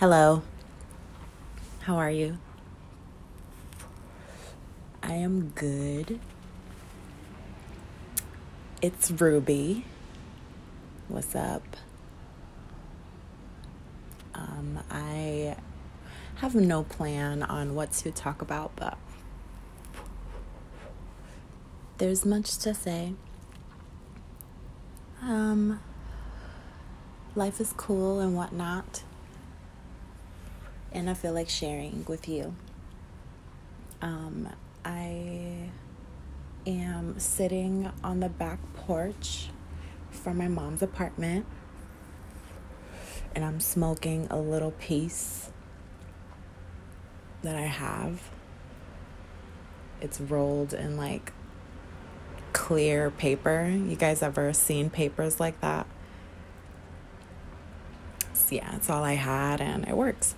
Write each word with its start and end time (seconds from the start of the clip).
Hello. 0.00 0.40
How 1.80 1.96
are 1.96 2.10
you? 2.10 2.38
I 5.02 5.12
am 5.12 5.50
good. 5.54 6.18
It's 8.80 9.10
Ruby. 9.10 9.84
What's 11.08 11.36
up? 11.36 11.76
Um, 14.34 14.78
I 14.90 15.58
have 16.36 16.54
no 16.54 16.82
plan 16.82 17.42
on 17.42 17.74
what 17.74 17.92
to 17.92 18.10
talk 18.10 18.40
about, 18.40 18.74
but 18.76 18.96
there's 21.98 22.24
much 22.24 22.56
to 22.56 22.72
say. 22.72 23.12
Um, 25.20 25.78
life 27.34 27.60
is 27.60 27.74
cool 27.76 28.18
and 28.20 28.34
whatnot, 28.34 29.02
and 30.92 31.08
I 31.08 31.14
feel 31.14 31.32
like 31.32 31.48
sharing 31.48 32.04
with 32.08 32.28
you. 32.28 32.54
Um, 34.02 34.48
I 34.84 35.70
am 36.66 37.18
sitting 37.18 37.90
on 38.02 38.20
the 38.20 38.28
back 38.28 38.58
porch 38.74 39.48
from 40.10 40.38
my 40.38 40.48
mom's 40.48 40.82
apartment, 40.82 41.46
and 43.34 43.44
I'm 43.44 43.60
smoking 43.60 44.26
a 44.30 44.38
little 44.38 44.72
piece 44.72 45.50
that 47.42 47.56
I 47.56 47.66
have. 47.66 48.30
It's 50.00 50.20
rolled 50.20 50.72
in 50.72 50.96
like 50.96 51.32
clear 52.52 53.10
paper. 53.10 53.68
You 53.68 53.96
guys 53.96 54.22
ever 54.22 54.52
seen 54.52 54.90
papers 54.90 55.38
like 55.38 55.60
that? 55.60 55.86
So 58.32 58.56
yeah, 58.56 58.74
it's 58.76 58.90
all 58.90 59.04
I 59.04 59.14
had 59.14 59.60
and 59.60 59.86
it 59.86 59.96
works. 59.96 60.34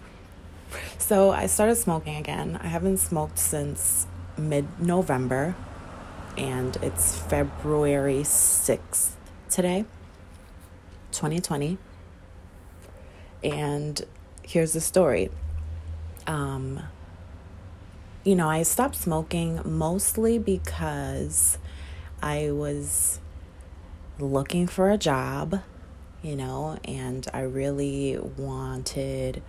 So 1.03 1.33
I 1.33 1.47
started 1.47 1.75
smoking 1.75 2.15
again. 2.15 2.61
I 2.63 2.69
haven't 2.69 2.99
smoked 2.99 3.37
since 3.37 4.07
mid 4.39 4.81
November 4.81 5.57
and 6.39 6.77
it's 6.77 7.19
February 7.19 8.21
6th 8.21 9.11
today, 9.51 9.85
2020. 11.11 11.77
And 13.43 14.01
here's 14.45 14.75
the 14.75 14.81
story. 14.81 15.31
Um, 16.29 16.85
you 18.23 18.37
know, 18.37 18.49
I 18.49 18.63
stopped 18.63 18.95
smoking 18.95 19.61
mostly 19.65 20.39
because 20.39 21.59
I 22.23 22.53
was 22.53 23.19
looking 24.21 24.69
for 24.69 24.89
a 24.89 24.97
job, 24.97 25.63
you 26.23 26.37
know, 26.37 26.79
and 26.85 27.27
I 27.35 27.41
really 27.41 28.19
wanted 28.37 29.43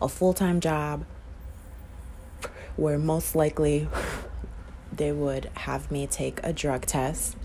a 0.00 0.08
full 0.08 0.32
time 0.32 0.60
job 0.60 1.04
where 2.76 2.98
most 2.98 3.34
likely 3.34 3.88
they 4.92 5.12
would 5.12 5.50
have 5.54 5.90
me 5.90 6.06
take 6.06 6.40
a 6.42 6.52
drug 6.52 6.86
test. 6.86 7.36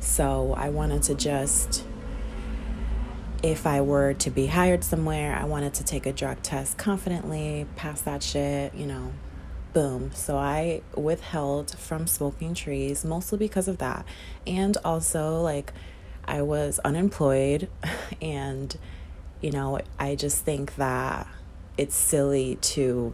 So 0.00 0.54
I 0.56 0.68
wanted 0.68 1.02
to 1.04 1.14
just, 1.14 1.84
if 3.42 3.66
I 3.66 3.80
were 3.80 4.14
to 4.14 4.30
be 4.30 4.46
hired 4.46 4.84
somewhere, 4.84 5.34
I 5.34 5.44
wanted 5.44 5.74
to 5.74 5.84
take 5.84 6.06
a 6.06 6.12
drug 6.12 6.42
test 6.42 6.76
confidently, 6.76 7.66
pass 7.76 8.00
that 8.02 8.22
shit, 8.22 8.74
you 8.74 8.86
know, 8.86 9.12
boom. 9.72 10.10
So 10.14 10.36
I 10.36 10.82
withheld 10.94 11.72
from 11.72 12.06
smoking 12.06 12.54
trees 12.54 13.04
mostly 13.04 13.38
because 13.38 13.68
of 13.68 13.78
that. 13.78 14.04
And 14.46 14.76
also, 14.84 15.40
like, 15.40 15.72
I 16.24 16.42
was 16.42 16.78
unemployed, 16.84 17.68
and, 18.22 18.76
you 19.40 19.50
know, 19.50 19.80
I 19.98 20.14
just 20.14 20.44
think 20.44 20.76
that 20.76 21.26
it's 21.76 21.94
silly 21.94 22.56
to, 22.56 23.12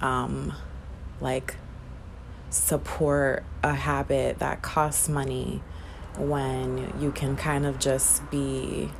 um, 0.00 0.52
like, 1.20 1.56
support 2.50 3.44
a 3.62 3.74
habit 3.74 4.38
that 4.38 4.62
costs 4.62 5.08
money 5.08 5.62
when 6.16 6.92
you 7.00 7.12
can 7.12 7.36
kind 7.36 7.66
of 7.66 7.78
just 7.78 8.28
be 8.30 8.90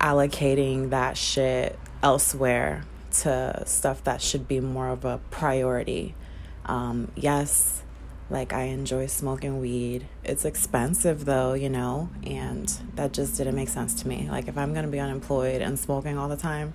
allocating 0.00 0.90
that 0.90 1.16
shit 1.16 1.78
elsewhere 2.02 2.84
to 3.10 3.62
stuff 3.66 4.02
that 4.04 4.20
should 4.20 4.48
be 4.48 4.60
more 4.60 4.88
of 4.88 5.04
a 5.04 5.20
priority. 5.30 6.14
Um, 6.64 7.10
yes, 7.14 7.82
like 8.32 8.54
I 8.54 8.62
enjoy 8.62 9.06
smoking 9.06 9.60
weed. 9.60 10.06
It's 10.24 10.46
expensive 10.46 11.26
though, 11.26 11.52
you 11.52 11.68
know, 11.68 12.08
and 12.26 12.66
that 12.94 13.12
just 13.12 13.36
didn't 13.36 13.54
make 13.54 13.68
sense 13.68 13.92
to 14.02 14.08
me. 14.08 14.26
Like, 14.30 14.48
if 14.48 14.56
I'm 14.56 14.72
gonna 14.72 14.88
be 14.88 14.98
unemployed 14.98 15.60
and 15.60 15.78
smoking 15.78 16.16
all 16.16 16.28
the 16.28 16.36
time, 16.36 16.72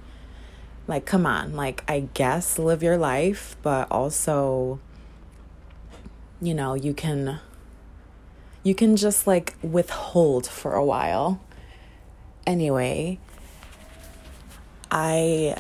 like, 0.88 1.06
come 1.06 1.26
on, 1.26 1.56
like, 1.56 1.84
I 1.88 2.10
guess 2.14 2.60
live 2.60 2.84
your 2.84 2.98
life, 2.98 3.58
but 3.64 3.92
also, 3.92 4.80
you 6.40 6.54
know, 6.54 6.76
you 6.76 6.94
can. 6.94 7.40
You 8.64 8.76
can 8.76 8.98
just 8.98 9.26
like 9.26 9.56
withhold 9.64 10.46
for 10.46 10.74
a 10.74 10.84
while. 10.84 11.40
Anyway, 12.46 13.18
I 14.92 15.56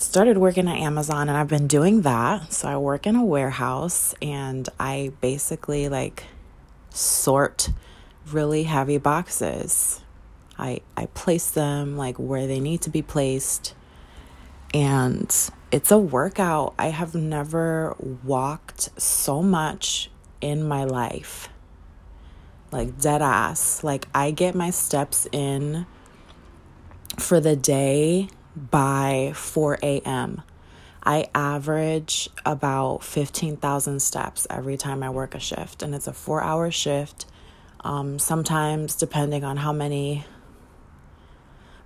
started 0.00 0.38
working 0.38 0.68
at 0.68 0.76
Amazon 0.78 1.28
and 1.28 1.36
I've 1.36 1.48
been 1.48 1.66
doing 1.66 2.02
that. 2.02 2.52
So 2.52 2.68
I 2.68 2.76
work 2.76 3.06
in 3.06 3.16
a 3.16 3.24
warehouse 3.24 4.14
and 4.22 4.68
I 4.78 5.12
basically 5.20 5.88
like 5.88 6.24
sort 6.90 7.70
really 8.32 8.64
heavy 8.64 8.98
boxes. 8.98 10.02
I 10.58 10.80
I 10.96 11.06
place 11.06 11.50
them 11.50 11.96
like 11.96 12.16
where 12.16 12.46
they 12.46 12.60
need 12.60 12.82
to 12.82 12.90
be 12.90 13.02
placed. 13.02 13.74
And 14.74 15.34
it's 15.70 15.90
a 15.90 15.98
workout. 15.98 16.74
I 16.78 16.88
have 16.88 17.14
never 17.14 17.96
walked 18.24 19.00
so 19.00 19.42
much 19.42 20.10
in 20.40 20.62
my 20.62 20.84
life. 20.84 21.48
Like 22.70 23.00
dead 23.00 23.22
ass. 23.22 23.82
Like 23.82 24.06
I 24.14 24.30
get 24.30 24.54
my 24.54 24.70
steps 24.70 25.26
in 25.32 25.86
for 27.18 27.40
the 27.40 27.56
day 27.56 28.28
by 28.70 29.32
4 29.34 29.78
a.m. 29.82 30.42
I 31.02 31.28
average 31.34 32.28
about 32.44 33.02
15,000 33.02 34.00
steps 34.00 34.46
every 34.50 34.76
time 34.76 35.02
I 35.02 35.10
work 35.10 35.34
a 35.34 35.40
shift, 35.40 35.82
and 35.82 35.94
it's 35.94 36.06
a 36.06 36.12
four 36.12 36.42
hour 36.42 36.70
shift. 36.70 37.26
Um, 37.80 38.18
sometimes, 38.18 38.94
depending 38.94 39.44
on 39.44 39.56
how 39.58 39.72
many 39.72 40.26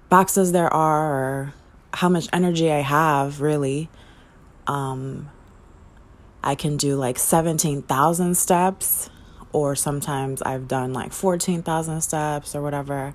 boxes 0.08 0.52
there 0.52 0.72
are 0.72 1.12
or 1.12 1.54
how 1.92 2.08
much 2.08 2.28
energy 2.32 2.72
I 2.72 2.80
have, 2.80 3.40
really, 3.40 3.88
um, 4.66 5.30
I 6.42 6.54
can 6.54 6.76
do 6.76 6.96
like 6.96 7.18
17,000 7.18 8.36
steps, 8.36 9.10
or 9.52 9.76
sometimes 9.76 10.42
I've 10.42 10.66
done 10.66 10.92
like 10.92 11.12
14,000 11.12 12.00
steps 12.00 12.54
or 12.54 12.62
whatever. 12.62 13.14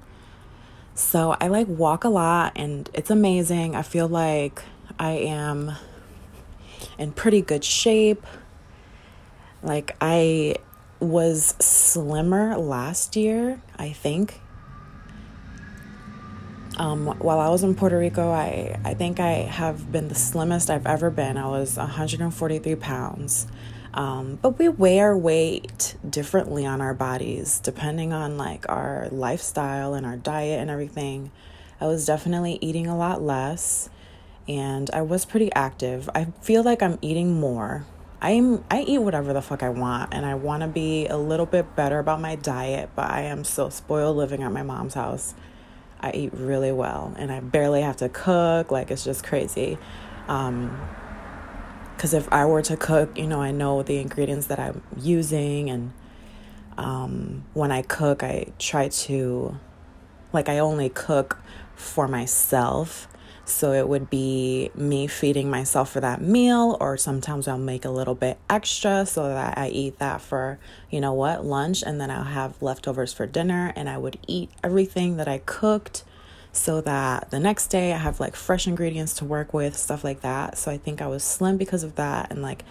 So 0.98 1.38
I 1.40 1.48
like 1.48 1.68
walk 1.68 2.06
a 2.06 2.10
lot 2.10 2.54
and 2.56 2.90
it's 2.92 3.12
amazing. 3.12 3.76
I 3.76 3.84
feel 3.84 4.08
like 4.08 4.64
I 4.98 5.12
am 5.12 5.74
in 6.98 7.12
pretty 7.12 7.40
good 7.40 7.64
shape. 7.64 8.26
Like 9.62 9.96
I 10.02 10.56
was 11.00 11.54
slimmer 11.60 12.58
last 12.58 13.16
year, 13.16 13.62
I 13.78 13.92
think. 13.92 14.42
Um, 16.78 17.06
while 17.20 17.40
I 17.40 17.50
was 17.50 17.64
in 17.64 17.76
Puerto 17.76 18.00
Rico, 18.00 18.32
I, 18.32 18.80
I 18.84 18.96
think 18.96 19.20
I 19.20 19.34
have 19.44 19.92
been 19.92 20.08
the 20.08 20.16
slimmest 20.16 20.72
I've 20.72 20.88
ever 20.88 21.12
been. 21.12 21.38
I 21.38 21.48
was 21.48 21.78
143 21.78 22.74
pounds. 22.74 23.46
Um, 23.98 24.38
but 24.40 24.60
we 24.60 24.70
weigh 24.70 25.00
our 25.00 25.18
weight 25.18 25.96
differently 26.08 26.68
on 26.68 26.82
our 26.82 26.94
bodies 26.94 27.60
depending 27.60 28.14
on 28.14 28.38
like 28.38 28.64
our 28.70 29.08
lifestyle 29.12 29.96
and 29.96 30.06
our 30.06 30.16
diet 30.16 30.60
and 30.60 30.70
everything. 30.70 31.32
I 31.82 31.88
was 31.88 32.06
definitely 32.06 32.60
eating 32.62 32.86
a 32.86 32.96
lot 32.96 33.24
less 33.24 33.90
and 34.48 34.88
I 34.92 35.02
was 35.02 35.26
pretty 35.26 35.52
active. 35.54 36.12
I 36.14 36.26
feel 36.44 36.62
like 36.62 36.84
I'm 36.84 37.00
eating 37.02 37.40
more. 37.40 37.88
I'm 38.22 38.64
I 38.70 38.82
eat 38.82 39.00
whatever 39.00 39.34
the 39.34 39.42
fuck 39.42 39.64
I 39.64 39.70
want 39.70 40.14
and 40.14 40.28
I 40.28 40.36
want 40.36 40.62
to 40.62 40.68
be 40.68 41.08
a 41.08 41.18
little 41.18 41.48
bit 41.48 41.76
better 41.76 41.98
about 41.98 42.22
my 42.22 42.36
diet, 42.36 42.92
but 42.96 43.10
I 43.10 43.22
am 43.22 43.44
so 43.44 43.70
spoiled 43.70 44.16
living 44.16 44.44
at 44.44 44.52
my 44.52 44.62
mom's 44.62 44.94
house. 44.94 45.34
I 46.00 46.12
eat 46.12 46.34
really 46.36 46.72
well 46.72 47.16
and 47.18 47.32
I 47.32 47.40
barely 47.40 47.82
have 47.82 47.98
to 47.98 48.10
cook, 48.10 48.70
like 48.70 48.92
it's 48.92 49.04
just 49.04 49.24
crazy. 49.24 49.80
Um, 50.28 50.80
because 51.98 52.14
if 52.14 52.32
I 52.32 52.46
were 52.46 52.62
to 52.62 52.78
cook, 52.78 53.18
you 53.18 53.26
know, 53.26 53.42
I 53.42 53.50
know 53.50 53.82
the 53.82 53.98
ingredients 53.98 54.46
that 54.48 54.60
I'm 54.60 54.84
using, 55.02 55.72
and 55.72 55.94
um, 56.78 57.44
when 57.56 57.72
I 57.72 57.82
cook, 57.82 58.22
I 58.22 58.54
try 58.60 58.90
to, 58.90 59.58
like, 60.32 60.48
I 60.48 60.60
only 60.60 60.90
cook 60.90 61.40
for 61.76 62.08
myself. 62.08 63.08
So 63.46 63.72
it 63.72 63.88
would 63.88 64.12
be 64.12 64.70
me 64.76 65.08
feeding 65.08 65.50
myself 65.50 65.90
for 65.90 66.00
that 66.02 66.22
meal, 66.22 66.78
or 66.80 66.98
sometimes 66.98 67.48
I'll 67.48 67.58
make 67.58 67.84
a 67.84 67.90
little 67.90 68.14
bit 68.14 68.38
extra 68.48 69.04
so 69.08 69.30
that 69.30 69.58
I 69.58 69.70
eat 69.70 69.98
that 69.98 70.22
for, 70.22 70.60
you 70.92 71.02
know 71.02 71.14
what, 71.14 71.46
lunch, 71.46 71.82
and 71.82 72.00
then 72.00 72.12
I'll 72.12 72.26
have 72.26 72.62
leftovers 72.62 73.12
for 73.12 73.26
dinner, 73.26 73.74
and 73.76 73.90
I 73.90 73.98
would 73.98 74.20
eat 74.28 74.52
everything 74.64 75.18
that 75.18 75.28
I 75.28 75.40
cooked 75.40 76.04
so 76.58 76.82
that 76.82 77.30
the 77.32 77.40
next 77.40 77.68
day 77.68 77.94
I 77.94 77.98
have 77.98 78.20
like 78.20 78.36
fresh 78.36 78.68
ingredients 78.68 79.14
to 79.16 79.26
work 79.26 79.54
with, 79.54 79.78
stuff 79.78 80.04
like 80.04 80.22
that. 80.22 80.58
So 80.58 80.72
I 80.72 80.78
think 80.78 81.02
I 81.02 81.08
was 81.08 81.24
slim 81.24 81.58
because 81.58 81.84
of 81.84 81.96
that 81.96 82.32
and 82.32 82.42
like 82.42 82.64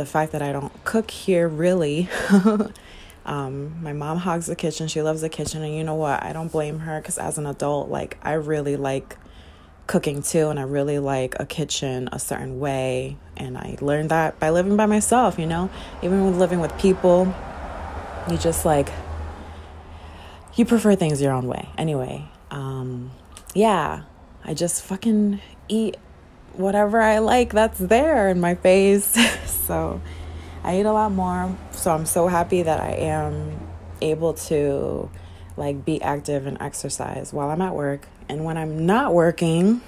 the 0.00 0.06
fact 0.06 0.32
that 0.32 0.40
I 0.40 0.50
don't 0.50 0.72
cook 0.84 1.10
here 1.10 1.46
really. 1.46 2.08
um, 3.26 3.82
my 3.82 3.92
mom 3.92 4.16
hogs 4.16 4.46
the 4.46 4.56
kitchen. 4.56 4.88
She 4.88 5.02
loves 5.02 5.20
the 5.20 5.28
kitchen. 5.28 5.62
And 5.62 5.76
you 5.76 5.84
know 5.84 5.94
what? 5.94 6.22
I 6.22 6.32
don't 6.32 6.50
blame 6.50 6.80
her 6.80 7.00
because 7.00 7.18
as 7.18 7.36
an 7.36 7.46
adult, 7.46 7.90
like, 7.90 8.16
I 8.22 8.32
really 8.32 8.76
like 8.76 9.18
cooking 9.86 10.22
too. 10.22 10.48
And 10.48 10.58
I 10.58 10.62
really 10.62 10.98
like 10.98 11.34
a 11.38 11.44
kitchen 11.44 12.08
a 12.12 12.18
certain 12.18 12.58
way. 12.58 13.18
And 13.36 13.58
I 13.58 13.76
learned 13.82 14.10
that 14.10 14.40
by 14.40 14.48
living 14.48 14.76
by 14.76 14.86
myself, 14.86 15.38
you 15.38 15.46
know? 15.46 15.68
Even 16.02 16.24
with 16.24 16.36
living 16.38 16.60
with 16.60 16.76
people, 16.78 17.34
you 18.30 18.38
just 18.38 18.64
like, 18.64 18.90
you 20.54 20.64
prefer 20.64 20.94
things 20.94 21.20
your 21.20 21.32
own 21.32 21.46
way. 21.46 21.68
Anyway, 21.76 22.29
um, 22.50 23.10
yeah, 23.54 24.02
I 24.44 24.54
just 24.54 24.82
fucking 24.82 25.40
eat 25.68 25.96
whatever 26.54 27.00
I 27.00 27.18
like 27.18 27.52
that's 27.52 27.78
there 27.78 28.28
in 28.28 28.40
my 28.40 28.54
face. 28.54 29.16
so 29.46 30.00
I 30.62 30.80
eat 30.80 30.86
a 30.86 30.92
lot 30.92 31.12
more. 31.12 31.56
So 31.72 31.92
I'm 31.92 32.06
so 32.06 32.28
happy 32.28 32.62
that 32.62 32.80
I 32.80 32.92
am 32.92 33.58
able 34.00 34.34
to 34.34 35.10
like 35.56 35.84
be 35.84 36.00
active 36.02 36.46
and 36.46 36.60
exercise 36.60 37.32
while 37.32 37.50
I'm 37.50 37.62
at 37.62 37.74
work. 37.74 38.06
And 38.28 38.44
when 38.44 38.56
I'm 38.56 38.86
not 38.86 39.12
working, 39.12 39.80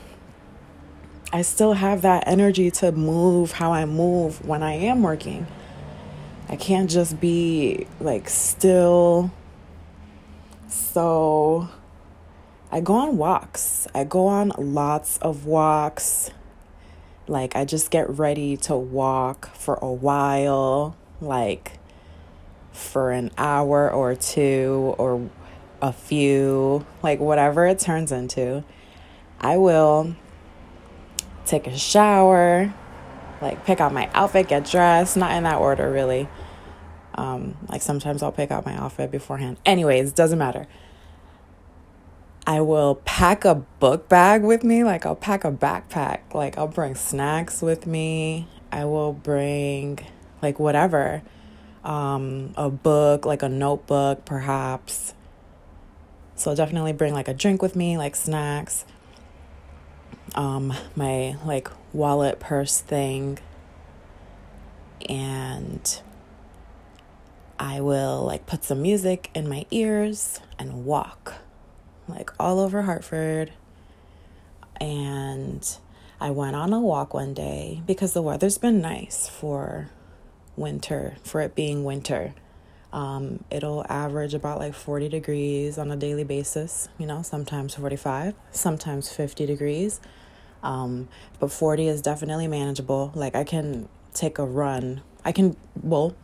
I 1.33 1.43
still 1.43 1.73
have 1.73 2.03
that 2.03 2.25
energy 2.27 2.71
to 2.73 2.93
move 2.93 3.53
how 3.53 3.73
I 3.73 3.87
move 3.87 4.45
when 4.47 4.63
I 4.63 4.75
am 4.75 5.03
working. 5.03 5.47
I 6.49 6.57
can't 6.57 6.91
just 6.91 7.19
be 7.21 7.87
like 8.01 8.29
still. 8.29 9.31
So 10.69 11.69
I 12.73 12.81
go 12.81 12.95
on 12.95 13.19
walks. 13.19 13.87
I 13.95 14.05
go 14.05 14.29
on 14.29 14.51
lots 14.57 15.19
of 15.19 15.45
walks. 15.45 16.31
Like, 17.29 17.55
I 17.55 17.67
just 17.67 17.91
get 17.91 18.09
ready 18.09 18.57
to 18.57 18.75
walk 18.75 19.55
for 19.55 19.79
a 19.83 19.93
while, 19.93 20.97
like 21.21 21.79
for 22.73 23.11
an 23.11 23.31
hour 23.37 23.93
or 23.93 24.15
two 24.15 24.95
or 24.97 25.29
a 25.83 25.93
few, 25.93 26.87
like 27.03 27.21
whatever 27.21 27.67
it 27.67 27.79
turns 27.79 28.11
into. 28.11 28.65
I 29.39 29.59
will 29.59 30.17
take 31.45 31.67
a 31.67 31.77
shower, 31.77 32.73
like 33.43 33.67
pick 33.67 33.81
out 33.81 33.93
my 33.93 34.09
outfit, 34.15 34.49
get 34.49 34.65
dressed, 34.65 35.19
not 35.19 35.33
in 35.33 35.43
that 35.43 35.59
order 35.59 35.91
really. 35.91 36.27
Um, 37.15 37.59
like 37.69 37.83
sometimes 37.83 38.23
I'll 38.23 38.33
pick 38.33 38.51
out 38.51 38.65
my 38.65 38.75
outfit 38.75 39.11
beforehand. 39.11 39.59
Anyways, 39.67 40.13
doesn't 40.13 40.39
matter. 40.39 40.67
I 42.47 42.61
will 42.61 42.97
pack 43.05 43.45
a 43.45 43.55
book 43.55 44.09
bag 44.09 44.43
with 44.43 44.65
me. 44.65 44.83
Like, 44.83 45.07
I'll 45.07 45.15
pack 45.15 45.45
a 45.45 45.53
backpack. 45.53 46.35
Like, 46.35 46.59
I'll 46.59 46.67
bring 46.67 46.97
snacks 46.97 47.63
with 47.63 47.87
me. 47.87 48.49
I 48.73 48.85
will 48.85 49.13
bring, 49.13 50.01
like, 50.41 50.59
whatever. 50.59 51.23
Um, 51.85 52.53
a 52.57 52.69
book, 52.69 53.25
like 53.25 53.43
a 53.43 53.49
notebook, 53.49 54.25
perhaps. 54.25 55.15
So, 56.35 56.51
I'll 56.51 56.57
definitely 56.57 56.93
bring, 56.93 57.15
like, 57.15 57.29
a 57.29 57.35
drink 57.35 57.63
with 57.63 57.77
me, 57.77 57.97
like 57.97 58.17
snacks. 58.17 58.85
Um, 60.35 60.75
my, 60.97 61.37
like, 61.45 61.71
wallet 61.93 62.41
purse 62.41 62.81
thing. 62.81 63.39
And 65.09 66.01
I 67.57 67.81
will, 67.81 68.25
like, 68.25 68.47
put 68.47 68.65
some 68.65 68.83
music 68.83 69.31
in 69.33 69.49
my 69.49 69.65
ears 69.71 70.41
and 70.59 70.85
walk 70.85 71.42
like 72.09 72.31
all 72.39 72.61
over 72.61 72.83
Hartford. 72.83 73.53
And 74.81 75.77
I 76.21 76.31
went 76.31 76.57
on 76.57 76.73
a 76.73 76.81
walk 76.81 77.15
one 77.15 77.35
day 77.35 77.83
because 77.87 78.13
the 78.13 78.23
weather's 78.23 78.59
been 78.59 78.81
nice 78.81 79.29
for 79.29 79.91
winter, 80.57 81.17
for 81.23 81.41
it 81.41 81.55
being 81.55 81.85
winter. 81.85 82.35
Um, 82.93 83.43
it'll 83.51 83.87
average 83.89 84.35
about 84.35 84.59
like 84.59 84.75
40 84.75 85.09
degrees 85.09 85.79
on 85.79 85.91
a 85.91 85.97
daily 85.97 86.25
basis, 86.25 86.89
you 86.99 87.07
know, 87.07 87.23
sometimes 87.23 87.75
45, 87.75 88.35
sometimes 88.51 89.11
50 89.11 89.47
degrees. 89.47 90.01
Um, 90.63 91.09
but 91.41 91.51
40 91.51 91.89
is 91.89 92.03
definitely 92.03 92.47
manageable. 92.49 93.13
Like 93.15 93.35
I 93.35 93.45
can 93.45 93.89
take 94.15 94.39
a 94.39 94.45
run. 94.45 95.01
I 95.25 95.33
can, 95.33 95.57
well, 95.81 96.15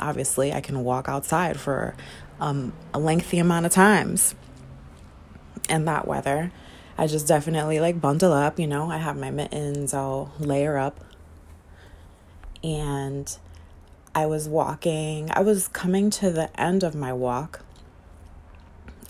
obviously, 0.00 0.52
I 0.52 0.60
can 0.60 0.84
walk 0.84 1.08
outside 1.08 1.58
for 1.58 1.94
um, 2.40 2.72
a 2.92 2.98
lengthy 2.98 3.38
amount 3.38 3.66
of 3.66 3.72
times 3.72 4.34
in 5.68 5.84
that 5.86 6.06
weather. 6.06 6.52
I 6.96 7.06
just 7.06 7.26
definitely 7.26 7.80
like 7.80 8.00
bundle 8.00 8.32
up, 8.32 8.58
you 8.58 8.66
know. 8.66 8.90
I 8.90 8.98
have 8.98 9.16
my 9.16 9.30
mittens, 9.30 9.92
I'll 9.92 10.32
layer 10.38 10.78
up. 10.78 11.04
And 12.62 13.36
I 14.14 14.26
was 14.26 14.48
walking, 14.48 15.30
I 15.32 15.40
was 15.40 15.68
coming 15.68 16.08
to 16.10 16.30
the 16.30 16.48
end 16.58 16.82
of 16.82 16.94
my 16.94 17.12
walk, 17.12 17.60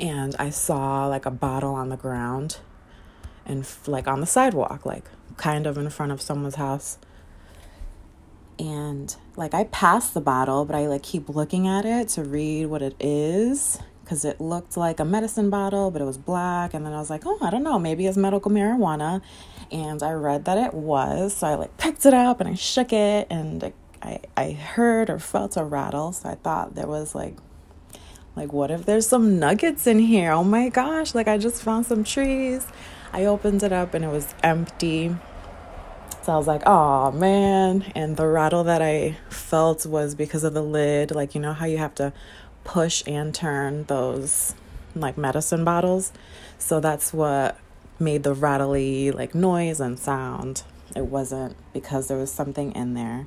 and 0.00 0.34
I 0.38 0.50
saw 0.50 1.06
like 1.06 1.26
a 1.26 1.30
bottle 1.30 1.74
on 1.74 1.88
the 1.90 1.96
ground 1.96 2.58
and 3.46 3.66
like 3.86 4.08
on 4.08 4.20
the 4.20 4.26
sidewalk, 4.26 4.86
like 4.86 5.04
kind 5.36 5.66
of 5.66 5.76
in 5.76 5.90
front 5.90 6.10
of 6.10 6.22
someone's 6.22 6.56
house. 6.56 6.98
And 8.58 9.14
like 9.36 9.52
I 9.52 9.64
passed 9.64 10.14
the 10.14 10.20
bottle, 10.20 10.64
but 10.64 10.74
I 10.74 10.86
like 10.86 11.02
keep 11.02 11.28
looking 11.28 11.68
at 11.68 11.84
it 11.84 12.08
to 12.10 12.24
read 12.24 12.66
what 12.66 12.82
it 12.82 12.94
is 12.98 13.78
because 14.04 14.24
it 14.24 14.40
looked 14.40 14.76
like 14.76 15.00
a 15.00 15.04
medicine 15.04 15.50
bottle, 15.50 15.90
but 15.90 16.02
it 16.02 16.04
was 16.04 16.18
black. 16.18 16.74
And 16.74 16.84
then 16.84 16.92
I 16.92 16.98
was 16.98 17.10
like, 17.10 17.22
oh, 17.24 17.38
I 17.40 17.50
don't 17.50 17.62
know, 17.62 17.78
maybe 17.78 18.06
it's 18.06 18.16
medical 18.16 18.50
marijuana. 18.50 19.22
And 19.72 20.02
I 20.02 20.12
read 20.12 20.44
that 20.44 20.58
it 20.58 20.74
was. 20.74 21.36
So 21.36 21.46
I 21.46 21.54
like 21.54 21.76
picked 21.78 22.06
it 22.06 22.14
up 22.14 22.40
and 22.40 22.48
I 22.48 22.54
shook 22.54 22.92
it 22.92 23.26
and 23.30 23.72
I, 24.02 24.20
I 24.36 24.52
heard 24.52 25.08
or 25.08 25.18
felt 25.18 25.56
a 25.56 25.64
rattle. 25.64 26.12
So 26.12 26.28
I 26.28 26.34
thought 26.34 26.74
there 26.74 26.86
was 26.86 27.14
like, 27.14 27.36
like, 28.36 28.52
what 28.52 28.70
if 28.70 28.84
there's 28.84 29.06
some 29.06 29.38
nuggets 29.38 29.86
in 29.86 29.98
here? 29.98 30.32
Oh 30.32 30.44
my 30.44 30.68
gosh, 30.68 31.14
like 31.14 31.28
I 31.28 31.38
just 31.38 31.62
found 31.62 31.86
some 31.86 32.04
trees. 32.04 32.66
I 33.12 33.24
opened 33.24 33.62
it 33.62 33.72
up 33.72 33.94
and 33.94 34.04
it 34.04 34.08
was 34.08 34.34
empty. 34.42 35.14
So 36.22 36.32
I 36.32 36.36
was 36.36 36.46
like, 36.46 36.62
oh 36.66 37.12
man. 37.12 37.92
And 37.94 38.16
the 38.16 38.26
rattle 38.26 38.64
that 38.64 38.82
I 38.82 39.16
felt 39.28 39.86
was 39.86 40.14
because 40.14 40.42
of 40.42 40.52
the 40.52 40.62
lid. 40.62 41.10
Like, 41.10 41.34
you 41.34 41.40
know 41.40 41.52
how 41.52 41.66
you 41.66 41.78
have 41.78 41.94
to 41.96 42.12
push 42.64 43.02
and 43.06 43.34
turn 43.34 43.84
those 43.84 44.54
like 44.94 45.16
medicine 45.16 45.64
bottles. 45.64 46.12
So 46.58 46.80
that's 46.80 47.12
what 47.12 47.58
made 47.98 48.22
the 48.22 48.34
rattly 48.34 49.10
like 49.10 49.34
noise 49.34 49.80
and 49.80 49.98
sound. 49.98 50.62
It 50.96 51.06
wasn't 51.06 51.56
because 51.72 52.08
there 52.08 52.18
was 52.18 52.32
something 52.32 52.72
in 52.72 52.94
there. 52.94 53.26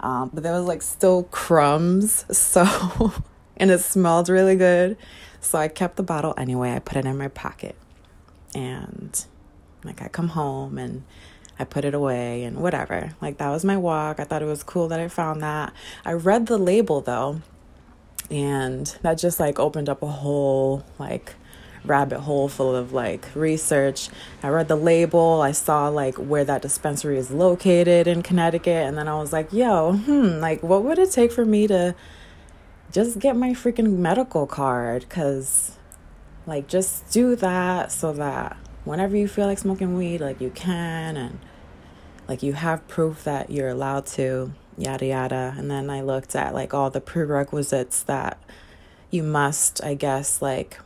Um, 0.00 0.30
but 0.32 0.42
there 0.42 0.52
was 0.52 0.64
like 0.64 0.82
still 0.82 1.24
crumbs. 1.24 2.24
So, 2.32 3.12
and 3.56 3.70
it 3.70 3.80
smelled 3.80 4.28
really 4.28 4.56
good. 4.56 4.96
So 5.40 5.58
I 5.58 5.68
kept 5.68 5.96
the 5.96 6.02
bottle 6.02 6.34
anyway. 6.36 6.72
I 6.72 6.78
put 6.78 6.96
it 6.96 7.06
in 7.06 7.16
my 7.16 7.28
pocket. 7.28 7.76
And 8.54 9.24
like 9.84 10.02
I 10.02 10.08
come 10.08 10.28
home 10.28 10.78
and 10.78 11.04
I 11.58 11.64
put 11.64 11.84
it 11.84 11.94
away 11.94 12.44
and 12.44 12.58
whatever. 12.58 13.14
Like 13.20 13.38
that 13.38 13.50
was 13.50 13.64
my 13.64 13.76
walk. 13.76 14.20
I 14.20 14.24
thought 14.24 14.42
it 14.42 14.46
was 14.46 14.62
cool 14.62 14.88
that 14.88 15.00
I 15.00 15.08
found 15.08 15.42
that. 15.42 15.72
I 16.04 16.12
read 16.12 16.46
the 16.46 16.58
label 16.58 17.00
though 17.00 17.40
and 18.30 18.86
that 19.02 19.18
just 19.18 19.38
like 19.40 19.58
opened 19.58 19.88
up 19.88 20.02
a 20.02 20.06
whole 20.06 20.84
like 20.98 21.34
rabbit 21.84 22.20
hole 22.20 22.48
full 22.48 22.74
of 22.74 22.92
like 22.92 23.28
research. 23.34 24.08
I 24.42 24.48
read 24.48 24.68
the 24.68 24.76
label, 24.76 25.40
I 25.40 25.52
saw 25.52 25.88
like 25.88 26.16
where 26.16 26.44
that 26.44 26.62
dispensary 26.62 27.18
is 27.18 27.30
located 27.30 28.06
in 28.06 28.22
Connecticut, 28.22 28.86
and 28.86 28.98
then 28.98 29.08
I 29.08 29.14
was 29.16 29.32
like, 29.32 29.52
yo, 29.52 29.94
hmm, 29.94 30.38
like 30.40 30.62
what 30.62 30.84
would 30.84 30.98
it 30.98 31.12
take 31.12 31.32
for 31.32 31.44
me 31.44 31.66
to 31.68 31.94
just 32.92 33.18
get 33.18 33.36
my 33.36 33.50
freaking 33.50 33.98
medical 33.98 34.46
card? 34.46 35.02
Because 35.02 35.76
like 36.46 36.68
just 36.68 37.10
do 37.10 37.36
that 37.36 37.92
so 37.92 38.12
that 38.12 38.56
whenever 38.84 39.16
you 39.16 39.28
feel 39.28 39.46
like 39.46 39.58
smoking 39.58 39.96
weed, 39.96 40.20
like 40.20 40.40
you 40.40 40.50
can, 40.50 41.16
and 41.16 41.38
like 42.28 42.42
you 42.42 42.54
have 42.54 42.86
proof 42.88 43.24
that 43.24 43.50
you're 43.50 43.68
allowed 43.68 44.06
to 44.06 44.52
yada 44.76 45.06
yada. 45.06 45.54
And 45.56 45.70
then 45.70 45.90
I 45.90 46.02
looked 46.02 46.34
at 46.34 46.54
like 46.54 46.74
all 46.74 46.90
the 46.90 47.00
prerequisites 47.00 48.02
that 48.04 48.38
you 49.10 49.22
must, 49.22 49.82
I 49.82 49.94
guess, 49.94 50.42
like 50.42 50.78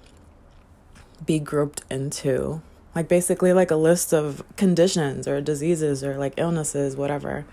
be 1.24 1.38
grouped 1.38 1.82
into. 1.90 2.62
Like 2.94 3.08
basically 3.08 3.52
like 3.52 3.70
a 3.70 3.76
list 3.76 4.12
of 4.12 4.42
conditions 4.56 5.28
or 5.28 5.40
diseases 5.40 6.02
or 6.02 6.16
like 6.16 6.34
illnesses, 6.36 6.96
whatever. 6.96 7.46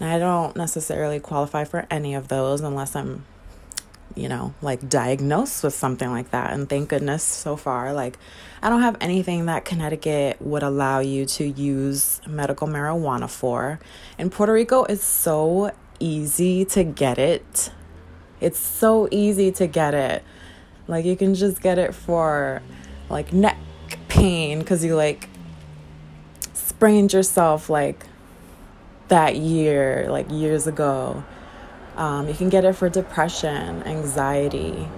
And 0.00 0.10
I 0.10 0.18
don't 0.18 0.56
necessarily 0.56 1.20
qualify 1.20 1.64
for 1.64 1.86
any 1.90 2.14
of 2.14 2.28
those 2.28 2.60
unless 2.60 2.94
I'm 2.96 3.24
you 4.16 4.28
know, 4.28 4.54
like 4.62 4.88
diagnosed 4.88 5.62
with 5.62 5.74
something 5.74 6.10
like 6.10 6.30
that. 6.30 6.52
And 6.52 6.68
thank 6.68 6.88
goodness 6.88 7.22
so 7.22 7.54
far, 7.54 7.92
like, 7.92 8.18
I 8.66 8.68
don't 8.68 8.82
have 8.82 8.96
anything 9.00 9.46
that 9.46 9.64
Connecticut 9.64 10.42
would 10.42 10.64
allow 10.64 10.98
you 10.98 11.24
to 11.24 11.46
use 11.46 12.20
medical 12.26 12.66
marijuana 12.66 13.30
for. 13.30 13.78
In 14.18 14.28
Puerto 14.28 14.52
Rico, 14.52 14.82
it's 14.82 15.04
so 15.04 15.70
easy 16.00 16.64
to 16.64 16.82
get 16.82 17.16
it. 17.16 17.70
It's 18.40 18.58
so 18.58 19.06
easy 19.12 19.52
to 19.52 19.68
get 19.68 19.94
it. 19.94 20.24
Like, 20.88 21.04
you 21.04 21.16
can 21.16 21.36
just 21.36 21.62
get 21.62 21.78
it 21.78 21.94
for 21.94 22.60
like 23.08 23.32
neck 23.32 23.56
pain 24.08 24.58
because 24.58 24.84
you 24.84 24.96
like 24.96 25.28
sprained 26.52 27.12
yourself 27.12 27.70
like 27.70 28.04
that 29.06 29.36
year, 29.36 30.08
like 30.10 30.28
years 30.28 30.66
ago. 30.66 31.22
Um, 31.94 32.26
you 32.26 32.34
can 32.34 32.48
get 32.48 32.64
it 32.64 32.72
for 32.72 32.88
depression, 32.88 33.84
anxiety. 33.84 34.88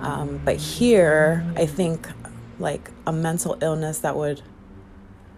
Um, 0.00 0.40
but 0.44 0.56
here, 0.56 1.44
I 1.56 1.66
think 1.66 2.06
like 2.58 2.90
a 3.06 3.12
mental 3.12 3.58
illness 3.60 3.98
that 4.00 4.16
would 4.16 4.42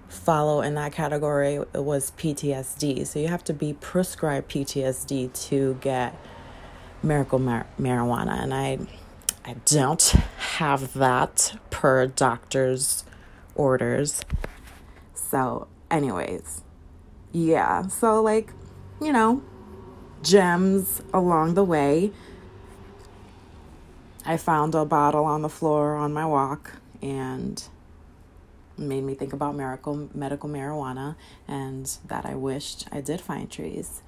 follow 0.09 0.63
in 0.63 0.75
that 0.75 0.93
category 0.93 1.59
was 1.75 2.13
PTSD. 2.13 3.07
So 3.07 3.19
you 3.19 3.29
have 3.29 3.45
to 3.45 3.53
be 3.53 3.75
prescribed 3.75 4.51
PTSD 4.51 5.33
to 5.49 5.79
get 5.81 6.15
miracle 7.03 7.39
mar- 7.39 7.67
marijuana, 7.81 8.43
and 8.43 8.55
I 8.55 8.79
I 9.45 9.55
don't 9.65 10.03
have 10.59 10.95
that 10.95 11.59
per 11.71 12.07
doctor's 12.07 13.05
orders. 13.55 14.21
So, 15.15 15.69
anyways, 15.91 16.63
yeah. 17.33 17.87
So 17.87 18.23
like, 18.23 18.53
you 19.01 19.13
know, 19.13 19.43
gems 20.23 21.03
along 21.13 21.55
the 21.55 21.65
way. 21.65 22.13
I 24.27 24.37
found 24.37 24.75
a 24.75 24.85
bottle 24.85 25.25
on 25.25 25.41
the 25.41 25.49
floor 25.49 25.97
on 25.97 26.13
my 26.13 26.27
walk 26.27 26.73
and 27.02 27.62
made 28.76 29.02
me 29.02 29.14
think 29.14 29.33
about 29.33 29.57
miracle 29.57 30.09
medical 30.14 30.49
marijuana 30.49 31.17
and 31.49 31.99
that 32.07 32.25
I 32.25 32.35
wished 32.35 32.87
I 32.93 33.00
did 33.00 33.21
find 33.21 33.50
trees. 33.50 34.02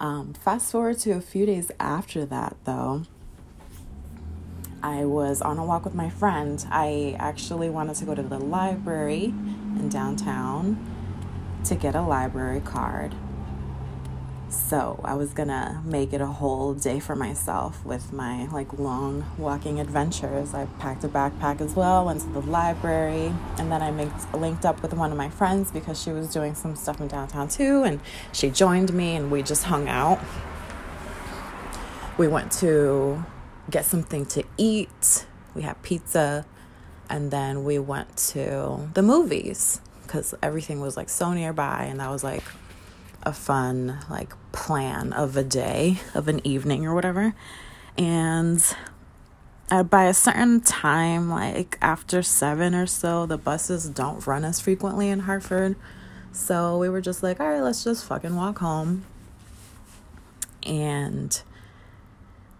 Um, 0.00 0.32
fast 0.34 0.70
forward 0.72 0.98
to 1.00 1.12
a 1.12 1.20
few 1.20 1.44
days 1.44 1.72
after 1.80 2.24
that, 2.26 2.56
though, 2.64 3.02
I 4.80 5.04
was 5.04 5.42
on 5.42 5.58
a 5.58 5.64
walk 5.64 5.84
with 5.84 5.94
my 5.94 6.08
friend. 6.08 6.64
I 6.70 7.16
actually 7.18 7.68
wanted 7.68 7.96
to 7.96 8.04
go 8.04 8.14
to 8.14 8.22
the 8.22 8.38
library 8.38 9.24
in 9.24 9.88
downtown 9.88 10.78
to 11.64 11.74
get 11.74 11.96
a 11.96 12.02
library 12.02 12.60
card. 12.60 13.14
So 14.50 14.98
I 15.04 15.14
was 15.14 15.34
gonna 15.34 15.82
make 15.84 16.12
it 16.14 16.22
a 16.22 16.26
whole 16.26 16.72
day 16.72 17.00
for 17.00 17.14
myself 17.14 17.84
with 17.84 18.12
my 18.12 18.46
like 18.46 18.78
long 18.78 19.24
walking 19.36 19.78
adventures. 19.78 20.54
I 20.54 20.64
packed 20.78 21.04
a 21.04 21.08
backpack 21.08 21.60
as 21.60 21.74
well, 21.74 22.06
went 22.06 22.22
to 22.22 22.28
the 22.28 22.40
library, 22.40 23.32
and 23.58 23.70
then 23.70 23.82
I 23.82 23.90
made, 23.90 24.10
linked 24.32 24.64
up 24.64 24.80
with 24.80 24.94
one 24.94 25.10
of 25.12 25.18
my 25.18 25.28
friends 25.28 25.70
because 25.70 26.02
she 26.02 26.10
was 26.10 26.32
doing 26.32 26.54
some 26.54 26.76
stuff 26.76 27.00
in 27.00 27.08
downtown 27.08 27.48
too, 27.48 27.82
and 27.82 28.00
she 28.32 28.48
joined 28.50 28.92
me 28.94 29.16
and 29.16 29.30
we 29.30 29.42
just 29.42 29.64
hung 29.64 29.86
out. 29.86 30.18
We 32.16 32.26
went 32.26 32.50
to 32.52 33.24
get 33.70 33.84
something 33.84 34.24
to 34.26 34.44
eat. 34.56 35.26
We 35.54 35.62
had 35.62 35.82
pizza, 35.82 36.46
and 37.10 37.30
then 37.30 37.64
we 37.64 37.78
went 37.78 38.16
to 38.28 38.88
the 38.94 39.02
movies 39.02 39.82
because 40.02 40.34
everything 40.42 40.80
was 40.80 40.96
like 40.96 41.10
so 41.10 41.34
nearby, 41.34 41.84
and 41.84 42.00
that 42.00 42.10
was 42.10 42.24
like 42.24 42.44
a 43.22 43.32
fun 43.32 43.98
like 44.08 44.32
plan 44.52 45.12
of 45.12 45.36
a 45.36 45.44
day 45.44 45.98
of 46.14 46.28
an 46.28 46.44
evening 46.46 46.86
or 46.86 46.94
whatever. 46.94 47.34
And 47.96 48.64
uh, 49.70 49.82
by 49.82 50.04
a 50.04 50.14
certain 50.14 50.60
time 50.60 51.28
like 51.28 51.76
after 51.82 52.22
seven 52.22 52.74
or 52.74 52.86
so 52.86 53.26
the 53.26 53.36
buses 53.36 53.88
don't 53.88 54.26
run 54.26 54.44
as 54.44 54.60
frequently 54.60 55.08
in 55.08 55.20
hartford. 55.20 55.76
So 56.32 56.78
we 56.78 56.88
were 56.88 57.00
just 57.00 57.22
like 57.22 57.40
all 57.40 57.48
right 57.48 57.60
let's 57.60 57.84
just 57.84 58.04
fucking 58.04 58.36
walk 58.36 58.58
home. 58.58 59.04
And 60.62 61.40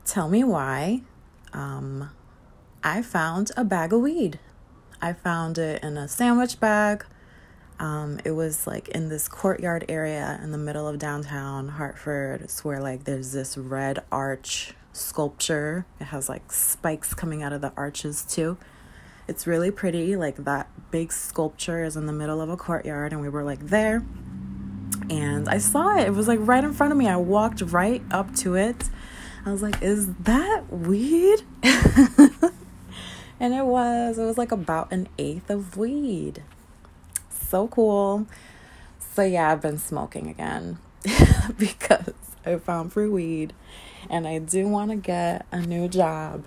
tell 0.05 0.29
me 0.29 0.43
why 0.43 1.03
um, 1.53 2.11
i 2.83 3.03
found 3.03 3.51
a 3.57 3.65
bag 3.65 3.93
of 3.93 4.01
weed. 4.01 4.39
I 5.01 5.13
found 5.13 5.59
it 5.59 5.83
in 5.83 5.97
a 5.97 6.09
sandwich 6.09 6.59
bag 6.59 7.05
um, 7.81 8.19
it 8.25 8.33
was 8.33 8.67
like 8.67 8.89
in 8.89 9.09
this 9.09 9.29
courtyard 9.29 9.85
area 9.89 10.41
in 10.43 10.51
the 10.51 10.59
middle 10.59 10.89
of 10.89 10.99
downtown 10.99 11.69
Hartford. 11.69 12.43
It's 12.43 12.65
where 12.65 12.81
like 12.81 13.05
there's 13.05 13.33
this 13.33 13.57
red 13.57 14.03
arch 14.11 14.75
sculpture. 14.93 15.87
It 16.01 16.05
has 16.05 16.29
like 16.29 16.51
spikes 16.51 17.15
coming 17.15 17.43
out 17.43 17.53
of 17.53 17.61
the 17.61 17.73
arches 17.77 18.23
too. 18.23 18.57
It's 19.29 19.47
really 19.47 19.71
pretty. 19.71 20.17
Like 20.17 20.37
that 20.39 20.69
big 20.91 21.13
sculpture 21.13 21.85
is 21.85 21.97
in 21.97 22.07
the 22.07 22.13
middle 22.13 22.41
of 22.41 22.51
a 22.51 22.57
courtyard, 22.57 23.13
and 23.13 23.21
we 23.21 23.29
were 23.29 23.45
like 23.45 23.61
there. 23.61 24.05
And 25.09 25.49
I 25.49 25.59
saw 25.59 25.99
it. 25.99 26.09
It 26.09 26.15
was 26.15 26.27
like 26.27 26.41
right 26.43 26.65
in 26.65 26.73
front 26.73 26.93
of 26.93 26.99
me. 26.99 27.09
I 27.09 27.17
walked 27.17 27.61
right 27.63 28.03
up 28.11 28.35
to 28.37 28.57
it. 28.57 28.91
I 29.47 29.53
was 29.53 29.63
like, 29.63 29.81
"Is 29.83 30.13
that 30.15 30.65
weed?" 30.71 31.43
and 31.63 33.55
it 33.55 33.65
was. 33.65 34.19
It 34.19 34.25
was 34.25 34.37
like 34.37 34.51
about 34.51 34.91
an 34.91 35.09
eighth 35.17 35.49
of 35.49 35.77
weed 35.77 36.43
so 37.49 37.69
cool. 37.69 38.27
So, 38.99 39.23
yeah, 39.23 39.51
I've 39.51 39.63
been 39.63 39.79
smoking 39.79 40.29
again 40.29 40.79
because 41.59 42.13
I 42.45 42.57
found 42.57 42.93
free 42.93 43.09
weed 43.09 43.53
and 44.09 44.29
I 44.29 44.39
do 44.39 44.69
want 44.69 44.91
to 44.91 44.97
get 44.97 45.47
a 45.51 45.61
new 45.61 45.89
job. 45.89 46.45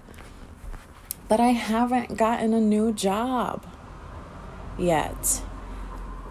But 1.27 1.39
I 1.39 1.49
haven't 1.49 2.17
gotten 2.17 2.53
a 2.53 2.59
new 2.59 2.93
job 2.93 3.65
yet. 4.77 5.41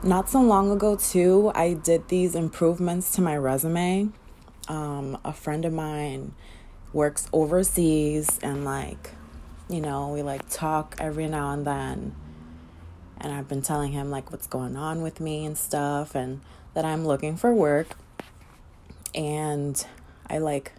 Not 0.03 0.31
so 0.31 0.41
long 0.41 0.71
ago, 0.71 0.97
too, 0.97 1.53
I 1.55 1.75
did 1.75 2.09
these 2.09 2.35
improvements 2.35 3.11
to 3.13 3.23
my 3.23 3.37
resume. 3.37 4.09
Um, 4.69 5.19
a 5.25 5.33
friend 5.33 5.65
of 5.65 5.73
mine 5.73 6.33
works 6.93 7.29
overseas 7.33 8.39
and, 8.43 8.65
like, 8.65 9.11
you 9.69 9.81
know, 9.81 10.09
we 10.09 10.23
like 10.23 10.49
talk 10.49 10.97
every 10.99 11.29
now 11.29 11.53
and 11.53 11.67
then 11.67 12.15
and 13.21 13.33
I've 13.33 13.49
been 13.49 13.63
telling 13.63 13.93
him 13.93 14.11
like 14.11 14.33
what's 14.33 14.47
going 14.47 14.77
on 14.77 15.03
with 15.03 15.21
me 15.21 15.45
and 15.45 15.57
stuff 15.57 16.15
and 16.15 16.41
that 16.75 16.85
I'm 16.85 17.07
looking 17.07 17.37
for 17.37 17.55
work. 17.55 17.89
And 19.15 19.85
I 20.29 20.39
like 20.39 20.73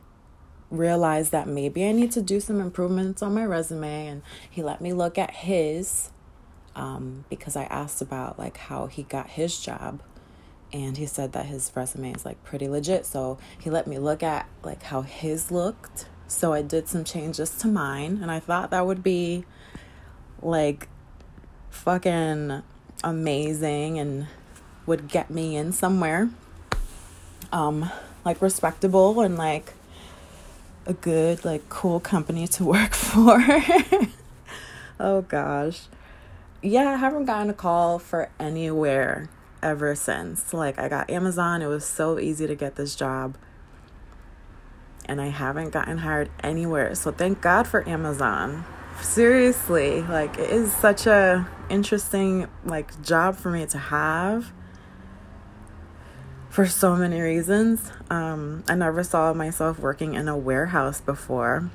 realized 0.70 1.32
that 1.32 1.48
maybe 1.48 1.86
I 1.86 1.92
need 1.92 2.12
to 2.14 2.22
do 2.22 2.40
some 2.40 2.60
improvements 2.60 3.22
on 3.22 3.34
my 3.34 3.46
resume. 3.46 4.08
And 4.08 4.22
he 4.50 4.64
let 4.64 4.82
me 4.82 4.94
look 4.94 5.18
at 5.18 5.32
his 5.32 6.10
um, 6.76 7.26
because 7.30 7.56
I 7.56 7.64
asked 7.64 8.02
about 8.02 8.40
like 8.40 8.58
how 8.58 8.88
he 8.88 9.04
got 9.04 9.32
his 9.32 9.60
job. 9.60 10.02
And 10.74 10.98
he 10.98 11.06
said 11.06 11.34
that 11.34 11.48
his 11.48 11.72
resume 11.76 12.14
is 12.14 12.26
like 12.26 12.42
pretty 12.44 12.68
legit. 12.68 13.06
So 13.06 13.38
he 13.60 13.70
let 13.70 13.88
me 13.88 14.00
look 14.00 14.24
at 14.24 14.48
like 14.64 14.84
how 14.84 15.02
his 15.02 15.52
looked. 15.52 16.08
So 16.28 16.54
I 16.54 16.62
did 16.62 16.88
some 16.88 17.04
changes 17.04 17.58
to 17.58 17.68
mine. 17.68 18.20
And 18.22 18.32
I 18.32 18.40
thought 18.40 18.72
that 18.72 18.86
would 18.86 19.04
be 19.04 19.44
like 20.42 20.88
fucking 21.72 22.62
amazing 23.04 23.98
and 23.98 24.28
would 24.86 25.08
get 25.08 25.32
me 25.32 25.56
in 25.56 25.72
somewhere 25.72 26.30
um 27.52 27.90
like 28.24 28.42
respectable 28.42 29.22
and 29.22 29.38
like 29.38 29.74
a 30.86 30.94
good 30.94 31.44
like 31.44 31.68
cool 31.70 32.00
company 32.00 32.48
to 32.48 32.66
work 32.76 32.94
for. 32.94 33.44
Oh 35.00 35.22
gosh. 35.24 35.84
Yeah 36.62 36.92
i 36.92 36.96
haven't 36.96 37.26
gotten 37.26 37.50
a 37.50 37.54
call 37.54 37.98
for 38.00 38.30
anywhere 38.40 39.30
ever 39.64 39.96
since. 39.96 40.54
Like 40.54 40.80
i 40.80 40.88
got 40.88 41.10
amazon. 41.10 41.62
It 41.62 41.68
was 41.68 41.86
so 41.86 42.20
easy 42.20 42.48
to 42.48 42.56
get 42.56 42.76
this 42.76 42.96
job. 42.96 43.36
And 45.06 45.20
i 45.20 45.28
haven't 45.28 45.72
gotten 45.72 46.00
hired 46.00 46.30
anywhere. 46.44 46.94
So 46.96 47.12
thank 47.12 47.42
god 47.42 47.68
for 47.68 47.88
amazon 47.88 48.66
seriously 49.04 50.02
like 50.04 50.38
it 50.38 50.50
is 50.50 50.72
such 50.74 51.06
a 51.06 51.48
interesting 51.70 52.48
like 52.66 53.02
job 53.02 53.36
for 53.36 53.50
me 53.50 53.66
to 53.66 53.78
have 53.78 54.52
for 56.50 56.68
so 56.68 56.96
many 56.96 57.20
reasons. 57.22 57.92
Um 58.10 58.64
i 58.68 58.76
never 58.76 59.04
saw 59.04 59.34
myself 59.34 59.80
working 59.80 60.14
in 60.16 60.28
a 60.28 60.38
warehouse 60.38 61.00
before. 61.02 61.72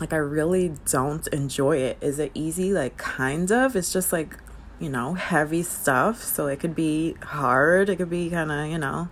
Like 0.00 0.12
i 0.12 0.16
really 0.16 0.74
don't 0.90 1.26
enjoy 1.28 1.76
it. 1.78 1.98
Is 2.00 2.18
it 2.18 2.32
easy? 2.34 2.72
Like 2.72 2.96
kind 2.96 3.50
of. 3.52 3.76
It's 3.76 3.92
just 3.92 4.12
like 4.12 4.36
you 4.80 4.88
know 4.88 5.14
heavy 5.14 5.62
stuff. 5.62 6.22
So 6.22 6.48
it 6.48 6.58
could 6.58 6.74
be 6.74 7.14
hard. 7.22 7.88
It 7.88 7.96
could 7.96 8.10
be 8.10 8.30
kind 8.30 8.50
of 8.50 8.66
you 8.66 8.78
know 8.78 9.08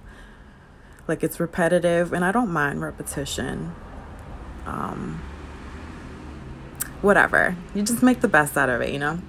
like 1.07 1.23
it's 1.23 1.39
repetitive. 1.39 2.13
And 2.13 2.25
i 2.25 2.33
don't 2.33 2.51
mind 2.51 2.83
repetition. 2.83 3.73
Um 4.67 5.23
whatever. 7.03 7.57
You 7.75 7.83
just 7.83 8.03
make 8.03 8.21
the 8.21 8.29
best 8.29 8.57
out 8.57 8.69
of 8.69 8.81
it, 8.81 8.91
you 8.91 8.99
know? 8.99 9.21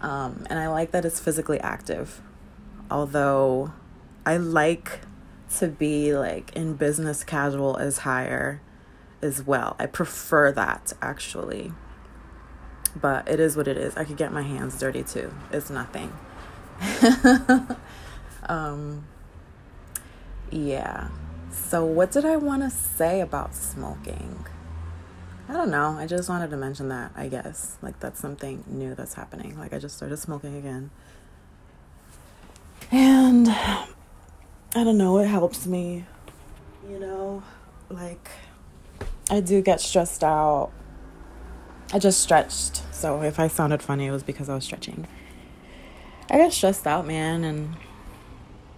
Um, 0.00 0.46
and 0.48 0.58
I 0.58 0.68
like 0.68 0.92
that 0.92 1.04
it's 1.04 1.20
physically 1.20 1.60
active. 1.60 2.22
Although 2.90 3.72
I 4.24 4.36
like 4.38 5.00
to 5.58 5.68
be 5.68 6.14
like 6.16 6.54
in 6.56 6.74
business 6.74 7.24
casual 7.24 7.76
as 7.76 7.98
higher 7.98 8.60
as 9.20 9.42
well. 9.42 9.76
I 9.78 9.86
prefer 9.86 10.52
that 10.52 10.92
actually. 11.02 11.72
But 12.98 13.28
it 13.28 13.38
is 13.38 13.56
what 13.56 13.68
it 13.68 13.76
is. 13.76 13.96
I 13.96 14.04
could 14.04 14.16
get 14.16 14.32
my 14.32 14.42
hands 14.42 14.78
dirty 14.78 15.02
too. 15.02 15.32
It's 15.52 15.70
nothing. 15.70 16.12
um 18.48 19.04
yeah. 20.50 21.08
So 21.50 21.84
what 21.84 22.10
did 22.10 22.24
I 22.24 22.36
want 22.36 22.62
to 22.62 22.70
say 22.70 23.20
about 23.20 23.54
smoking? 23.54 24.46
I 25.50 25.54
don't 25.54 25.72
know. 25.72 25.96
I 25.98 26.06
just 26.06 26.28
wanted 26.28 26.50
to 26.50 26.56
mention 26.56 26.90
that, 26.90 27.10
I 27.16 27.26
guess. 27.26 27.76
Like, 27.82 27.98
that's 27.98 28.20
something 28.20 28.62
new 28.68 28.94
that's 28.94 29.14
happening. 29.14 29.58
Like, 29.58 29.72
I 29.72 29.80
just 29.80 29.96
started 29.96 30.16
smoking 30.18 30.56
again. 30.56 30.90
And 32.92 33.48
I 33.48 33.88
don't 34.74 34.96
know, 34.96 35.18
it 35.18 35.26
helps 35.26 35.66
me, 35.66 36.04
you 36.88 37.00
know? 37.00 37.42
Like, 37.88 38.30
I 39.28 39.40
do 39.40 39.60
get 39.60 39.80
stressed 39.80 40.22
out. 40.22 40.70
I 41.92 41.98
just 41.98 42.20
stretched. 42.20 42.82
So 42.94 43.20
if 43.22 43.40
I 43.40 43.48
sounded 43.48 43.82
funny, 43.82 44.06
it 44.06 44.12
was 44.12 44.22
because 44.22 44.48
I 44.48 44.54
was 44.54 44.62
stretching. 44.62 45.08
I 46.30 46.36
get 46.36 46.52
stressed 46.52 46.86
out, 46.86 47.08
man, 47.08 47.42
and 47.42 47.76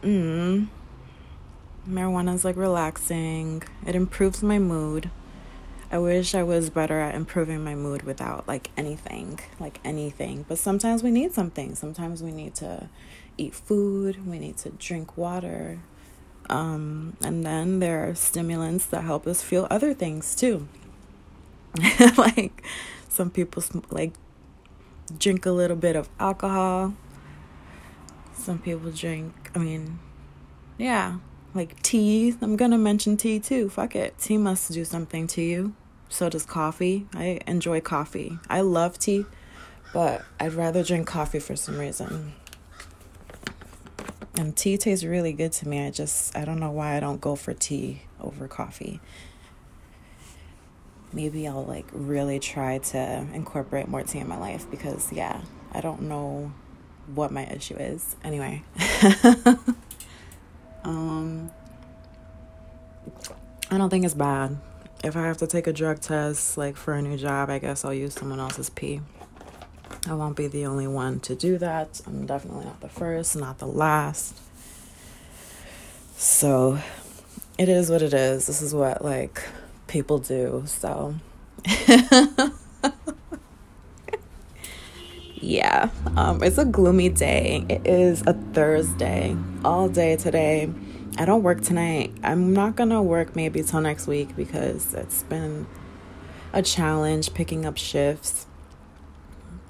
mm, 0.02 0.68
marijuana 1.86 2.34
is 2.34 2.46
like 2.46 2.56
relaxing. 2.56 3.62
It 3.86 3.94
improves 3.94 4.42
my 4.42 4.58
mood. 4.58 5.10
I 5.92 5.98
wish 5.98 6.34
I 6.34 6.42
was 6.42 6.70
better 6.70 6.98
at 7.00 7.14
improving 7.14 7.62
my 7.62 7.74
mood 7.74 8.04
without 8.04 8.48
like 8.48 8.70
anything, 8.78 9.38
like 9.60 9.78
anything. 9.84 10.46
But 10.48 10.56
sometimes 10.56 11.02
we 11.02 11.10
need 11.10 11.34
something. 11.34 11.74
Sometimes 11.74 12.22
we 12.22 12.32
need 12.32 12.54
to 12.56 12.88
eat 13.36 13.54
food, 13.54 14.26
we 14.26 14.38
need 14.38 14.56
to 14.58 14.70
drink 14.70 15.18
water. 15.18 15.80
Um, 16.48 17.18
and 17.22 17.44
then 17.44 17.80
there 17.80 18.08
are 18.08 18.14
stimulants 18.14 18.86
that 18.86 19.02
help 19.02 19.26
us 19.26 19.42
feel 19.42 19.66
other 19.70 19.92
things 19.92 20.34
too. 20.34 20.66
like 22.16 22.64
some 23.10 23.28
people 23.28 23.62
like 23.90 24.14
drink 25.18 25.44
a 25.44 25.52
little 25.52 25.76
bit 25.76 25.94
of 25.94 26.08
alcohol. 26.18 26.94
Some 28.32 28.58
people 28.58 28.90
drink, 28.92 29.50
I 29.54 29.58
mean, 29.58 29.98
yeah, 30.78 31.18
like 31.52 31.82
tea. 31.82 32.34
I'm 32.40 32.56
gonna 32.56 32.78
mention 32.78 33.18
tea 33.18 33.38
too. 33.38 33.68
Fuck 33.68 33.94
it. 33.94 34.16
Tea 34.18 34.38
must 34.38 34.72
do 34.72 34.86
something 34.86 35.26
to 35.28 35.42
you. 35.42 35.74
So 36.12 36.28
does 36.28 36.44
coffee. 36.44 37.06
I 37.14 37.40
enjoy 37.46 37.80
coffee. 37.80 38.38
I 38.50 38.60
love 38.60 38.98
tea, 38.98 39.24
but 39.94 40.22
I'd 40.38 40.52
rather 40.52 40.84
drink 40.84 41.06
coffee 41.06 41.38
for 41.38 41.56
some 41.56 41.78
reason. 41.78 42.34
And 44.34 44.54
tea 44.54 44.76
tastes 44.76 45.06
really 45.06 45.32
good 45.32 45.52
to 45.52 45.66
me. 45.66 45.86
I 45.86 45.90
just, 45.90 46.36
I 46.36 46.44
don't 46.44 46.60
know 46.60 46.70
why 46.70 46.98
I 46.98 47.00
don't 47.00 47.18
go 47.18 47.34
for 47.34 47.54
tea 47.54 48.02
over 48.20 48.46
coffee. 48.46 49.00
Maybe 51.14 51.48
I'll 51.48 51.64
like 51.64 51.86
really 51.92 52.38
try 52.38 52.76
to 52.76 53.26
incorporate 53.32 53.88
more 53.88 54.02
tea 54.02 54.18
in 54.18 54.28
my 54.28 54.36
life 54.36 54.70
because, 54.70 55.10
yeah, 55.14 55.40
I 55.72 55.80
don't 55.80 56.02
know 56.02 56.52
what 57.14 57.32
my 57.32 57.46
issue 57.46 57.76
is. 57.76 58.16
Anyway. 58.22 58.62
um, 60.84 61.50
I 63.70 63.78
don't 63.78 63.88
think 63.88 64.04
it's 64.04 64.12
bad. 64.12 64.58
If 65.02 65.16
I 65.16 65.22
have 65.22 65.38
to 65.38 65.48
take 65.48 65.66
a 65.66 65.72
drug 65.72 66.00
test, 66.00 66.56
like 66.56 66.76
for 66.76 66.94
a 66.94 67.02
new 67.02 67.16
job, 67.16 67.50
I 67.50 67.58
guess 67.58 67.84
I'll 67.84 67.92
use 67.92 68.14
someone 68.14 68.38
else's 68.38 68.70
pee. 68.70 69.00
I 70.06 70.14
won't 70.14 70.36
be 70.36 70.46
the 70.46 70.66
only 70.66 70.86
one 70.86 71.18
to 71.20 71.34
do 71.34 71.58
that. 71.58 72.00
I'm 72.06 72.24
definitely 72.26 72.64
not 72.66 72.80
the 72.80 72.88
first, 72.88 73.34
not 73.36 73.58
the 73.58 73.66
last. 73.66 74.38
So 76.16 76.78
it 77.58 77.68
is 77.68 77.90
what 77.90 78.00
it 78.02 78.14
is. 78.14 78.46
This 78.46 78.62
is 78.62 78.72
what 78.74 79.04
like 79.04 79.42
people 79.88 80.18
do. 80.18 80.62
So 80.66 81.16
yeah, 85.34 85.90
um, 86.16 86.42
it's 86.44 86.58
a 86.58 86.64
gloomy 86.64 87.08
day. 87.08 87.64
It 87.68 87.86
is 87.86 88.22
a 88.26 88.34
Thursday. 88.34 89.36
All 89.64 89.88
day 89.88 90.16
today. 90.16 90.70
I 91.18 91.24
don't 91.24 91.42
work 91.42 91.60
tonight. 91.60 92.14
I'm 92.22 92.52
not 92.52 92.76
gonna 92.76 93.02
work 93.02 93.36
maybe 93.36 93.62
till 93.62 93.80
next 93.80 94.06
week 94.06 94.34
because 94.34 94.94
it's 94.94 95.22
been 95.24 95.66
a 96.52 96.62
challenge 96.62 97.34
picking 97.34 97.66
up 97.66 97.76
shifts 97.76 98.46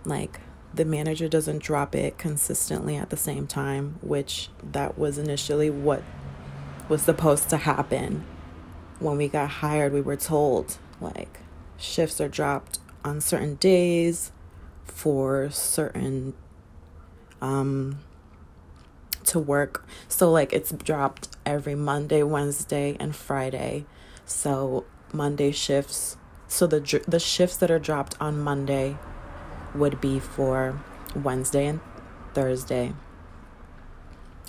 like 0.04 0.40
the 0.74 0.84
manager 0.84 1.28
doesn't 1.28 1.62
drop 1.62 1.94
it 1.94 2.16
consistently 2.16 2.96
at 2.96 3.10
the 3.10 3.16
same 3.16 3.46
time, 3.46 3.98
which 4.00 4.48
that 4.62 4.98
was 4.98 5.18
initially 5.18 5.68
what 5.68 6.02
was 6.88 7.02
supposed 7.02 7.50
to 7.50 7.58
happen. 7.58 8.24
When 8.98 9.16
we 9.16 9.28
got 9.28 9.48
hired, 9.48 9.92
we 9.92 10.00
were 10.00 10.16
told 10.16 10.78
like 11.00 11.40
shifts 11.76 12.20
are 12.20 12.28
dropped 12.28 12.78
on 13.04 13.20
certain 13.20 13.56
days 13.56 14.32
for 14.84 15.50
certain 15.50 16.34
um 17.40 17.98
to 19.26 19.38
work. 19.38 19.86
So 20.08 20.30
like 20.30 20.52
it's 20.52 20.72
dropped 20.72 21.28
every 21.44 21.74
Monday, 21.74 22.22
Wednesday, 22.22 22.96
and 22.98 23.14
Friday. 23.14 23.86
So 24.24 24.84
Monday 25.12 25.50
shifts. 25.52 26.16
So 26.48 26.66
the 26.66 27.02
the 27.06 27.20
shifts 27.20 27.56
that 27.58 27.70
are 27.70 27.78
dropped 27.78 28.16
on 28.20 28.40
Monday 28.40 28.96
would 29.74 30.00
be 30.00 30.18
for 30.18 30.80
Wednesday 31.14 31.66
and 31.66 31.80
Thursday. 32.34 32.94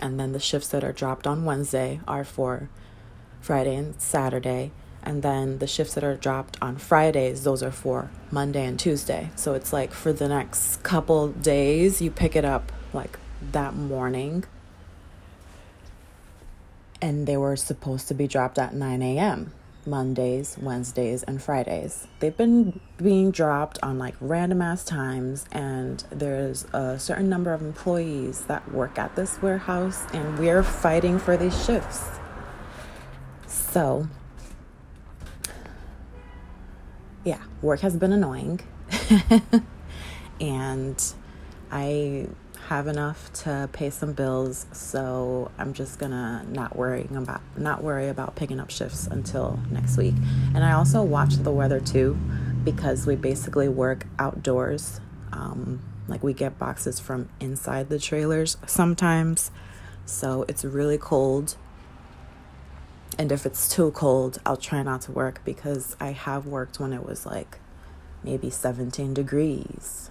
And 0.01 0.19
then 0.19 0.33
the 0.33 0.39
shifts 0.39 0.67
that 0.69 0.83
are 0.83 0.91
dropped 0.91 1.27
on 1.27 1.45
Wednesday 1.45 2.01
are 2.07 2.23
for 2.23 2.69
Friday 3.39 3.75
and 3.75 3.99
Saturday. 4.01 4.71
And 5.01 5.21
then 5.21 5.59
the 5.59 5.67
shifts 5.67 5.95
that 5.95 6.03
are 6.03 6.15
dropped 6.15 6.57
on 6.61 6.77
Fridays, 6.77 7.43
those 7.43 7.61
are 7.61 7.71
for 7.71 8.09
Monday 8.31 8.65
and 8.65 8.79
Tuesday. 8.79 9.31
So 9.35 9.53
it's 9.53 9.73
like 9.73 9.91
for 9.91 10.13
the 10.13 10.29
next 10.29 10.81
couple 10.83 11.27
days, 11.27 12.01
you 12.01 12.09
pick 12.09 12.35
it 12.35 12.45
up 12.45 12.71
like 12.93 13.19
that 13.51 13.75
morning. 13.75 14.45
And 17.03 17.27
they 17.27 17.35
were 17.35 17.57
supposed 17.57 18.07
to 18.07 18.13
be 18.13 18.27
dropped 18.29 18.57
at 18.57 18.73
9 18.73 19.01
a.m. 19.01 19.51
Mondays, 19.85 20.57
Wednesdays, 20.61 21.21
and 21.23 21.43
Fridays. 21.43 22.07
They've 22.19 22.37
been 22.37 22.79
being 22.95 23.29
dropped 23.29 23.77
on 23.83 23.99
like 23.99 24.15
random 24.21 24.61
ass 24.61 24.85
times, 24.85 25.43
and 25.51 26.01
there's 26.09 26.63
a 26.71 26.97
certain 26.97 27.27
number 27.27 27.51
of 27.51 27.61
employees 27.61 28.45
that 28.45 28.71
work 28.71 28.97
at 28.97 29.17
this 29.17 29.41
warehouse, 29.41 30.05
and 30.13 30.39
we're 30.39 30.63
fighting 30.63 31.19
for 31.19 31.35
these 31.35 31.65
shifts. 31.65 32.07
So, 33.47 34.07
yeah, 37.25 37.41
work 37.61 37.81
has 37.81 37.97
been 37.97 38.13
annoying, 38.13 38.61
and 40.39 41.03
I 41.69 42.27
have 42.73 42.87
enough 42.87 43.31
to 43.31 43.69
pay 43.71 43.91
some 43.91 44.13
bills, 44.13 44.65
so 44.71 45.51
I'm 45.59 45.73
just 45.73 45.99
gonna 45.99 46.43
not 46.49 46.75
worrying 46.75 47.15
about 47.15 47.41
not 47.55 47.83
worry 47.83 48.07
about 48.07 48.35
picking 48.35 48.59
up 48.59 48.71
shifts 48.71 49.05
until 49.05 49.59
next 49.69 49.95
week. 49.95 50.15
And 50.55 50.65
I 50.65 50.71
also 50.71 51.03
watch 51.03 51.35
the 51.35 51.51
weather 51.51 51.79
too, 51.79 52.17
because 52.63 53.05
we 53.05 53.15
basically 53.15 53.69
work 53.69 54.07
outdoors. 54.17 54.99
Um, 55.31 55.83
like 56.07 56.23
we 56.23 56.33
get 56.33 56.57
boxes 56.57 56.99
from 56.99 57.29
inside 57.39 57.89
the 57.89 57.99
trailers 57.99 58.57
sometimes, 58.65 59.51
so 60.07 60.43
it's 60.47 60.65
really 60.65 60.97
cold. 60.97 61.55
And 63.19 63.31
if 63.31 63.45
it's 63.45 63.69
too 63.69 63.91
cold, 63.91 64.41
I'll 64.47 64.57
try 64.57 64.81
not 64.81 65.01
to 65.01 65.11
work 65.11 65.41
because 65.45 65.95
I 65.99 66.09
have 66.09 66.47
worked 66.47 66.79
when 66.79 66.91
it 66.91 67.05
was 67.05 67.23
like 67.23 67.59
maybe 68.23 68.49
17 68.49 69.13
degrees. 69.13 70.09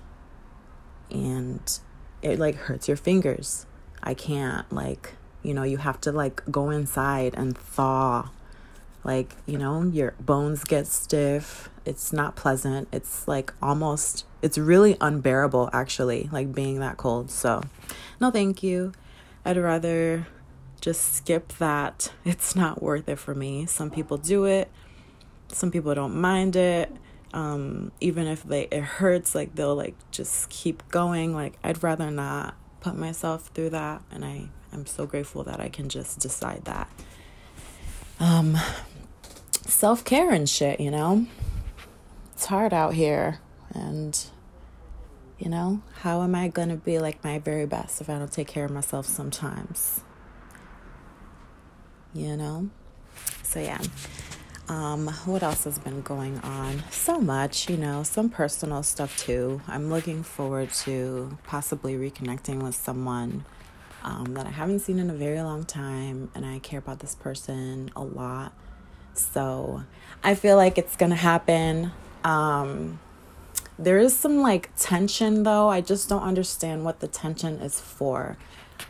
And 1.11 1.81
it 2.23 2.39
like 2.39 2.55
hurts 2.55 2.89
your 2.89 2.97
fingers. 2.97 3.67
I 4.03 4.15
can't 4.15 4.71
like, 4.73 5.15
you 5.43 5.55
know, 5.55 5.63
you 5.65 5.77
have 5.77 6.01
to 6.03 6.13
like 6.13 6.43
go 6.51 6.71
inside 6.71 7.35
and 7.37 7.57
thaw. 7.57 8.31
Like, 9.05 9.37
you 9.47 9.59
know, 9.59 9.83
your 9.83 10.15
bones 10.21 10.65
get 10.65 10.87
stiff. 10.87 11.69
It's 11.85 12.13
not 12.13 12.37
pleasant. 12.37 12.89
It's 12.93 13.27
like 13.27 13.53
almost 13.61 14.25
it's 14.41 14.57
really 14.57 14.97
unbearable 15.01 15.71
actually, 15.73 16.29
like 16.33 16.55
being 16.55 16.79
that 16.81 16.97
cold. 16.97 17.31
So, 17.31 17.63
no 18.21 18.31
thank 18.31 18.63
you. 18.63 18.93
I'd 19.45 19.57
rather 19.57 20.29
just 20.81 21.15
skip 21.15 21.53
that. 21.59 22.13
It's 22.25 22.55
not 22.55 22.81
worth 22.81 23.09
it 23.09 23.19
for 23.19 23.35
me. 23.35 23.67
Some 23.67 23.91
people 23.91 24.17
do 24.17 24.45
it. 24.45 24.71
Some 25.49 25.71
people 25.71 25.95
don't 25.95 26.17
mind 26.17 26.57
it 26.57 26.91
um, 27.33 27.93
even 28.01 28.27
if 28.27 28.43
they 28.43 28.63
it 28.71 28.83
hurts 28.83 29.35
like 29.35 29.55
they'll 29.55 29.75
like 29.75 29.95
just 30.11 30.51
keep 30.51 30.87
going. 30.89 31.35
Like 31.35 31.59
i'd 31.65 31.83
rather 31.83 32.11
not 32.11 32.55
put 32.81 32.97
myself 32.97 33.49
through 33.55 33.71
that 33.71 34.03
and 34.11 34.25
i 34.25 34.49
i'm 34.73 34.85
so 34.87 35.07
grateful 35.07 35.45
that 35.45 35.61
i 35.61 35.69
can 35.69 35.89
just 35.89 36.19
decide 36.19 36.65
that. 36.65 36.91
Um 38.21 38.57
self-care 39.67 40.31
and 40.31 40.49
shit 40.49 40.81
you 40.81 40.91
know? 40.91 41.27
It's 42.33 42.47
hard 42.47 42.75
out 42.75 42.95
here 42.95 43.39
and 43.75 44.19
you 45.39 45.49
know 45.49 45.83
how 46.01 46.23
am 46.23 46.35
i 46.35 46.49
gonna 46.49 46.77
be 46.77 46.99
like 46.99 47.23
my 47.25 47.39
very 47.39 47.67
best 47.67 48.01
if 48.01 48.11
i 48.11 48.19
don't 48.19 48.31
take 48.31 48.49
care 48.49 48.65
of 48.65 48.71
myself 48.71 49.07
sometimes? 49.07 50.03
You 52.15 52.37
know? 52.37 52.69
So 53.43 53.61
yeah 53.61 53.81
um, 54.69 55.09
what 55.27 55.43
else 55.43 55.65
has 55.65 55.79
been 55.79 56.03
going 56.03 56.39
on? 56.41 56.83
So 56.91 57.21
much, 57.21 57.69
you 57.69 57.77
know, 57.77 58.03
some 58.03 58.29
personal 58.29 58.83
stuff 58.83 59.17
too. 59.19 59.61
I'm 59.67 59.91
looking 59.91 60.23
forward 60.23 60.71
to 60.85 61.37
possibly 61.45 61.95
reconnecting 61.95 62.63
with 62.63 62.75
someone 62.75 63.45
um, 64.05 64.35
that 64.35 64.47
I 64.47 64.51
haven't 64.51 64.81
seen 64.81 64.99
in 64.99 65.11
a 65.11 65.15
very 65.15 65.41
long 65.43 65.65
time, 65.65 66.31
and 66.35 66.45
I 66.45 66.59
care 66.59 66.79
about 66.79 67.01
this 67.01 67.15
person 67.15 67.91
a 67.95 68.03
lot. 68.03 68.53
So 69.15 69.85
I 70.23 70.35
feel 70.35 70.57
like 70.57 70.79
it's 70.79 70.97
gonna 70.97 71.17
happen. 71.17 71.93
Um, 72.25 73.01
there 73.79 73.99
is 73.99 74.17
some 74.17 74.41
like 74.41 74.71
tension 74.77 75.43
though. 75.43 75.69
I 75.69 75.81
just 75.81 76.09
don't 76.09 76.23
understand 76.23 76.85
what 76.85 77.01
the 77.01 77.09
tension 77.09 77.55
is 77.55 77.81
for. 77.81 78.37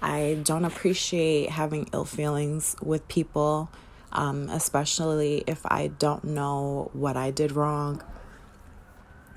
I 0.01 0.39
don't 0.45 0.65
appreciate 0.65 1.51
having 1.51 1.89
ill 1.93 2.05
feelings 2.05 2.77
with 2.83 3.07
people, 3.09 3.71
um, 4.13 4.49
especially 4.49 5.45
if 5.47 5.65
I 5.67 5.89
don't 5.89 6.25
know 6.25 6.91
what 6.93 7.17
I 7.17 7.31
did 7.31 7.53
wrong. 7.53 8.03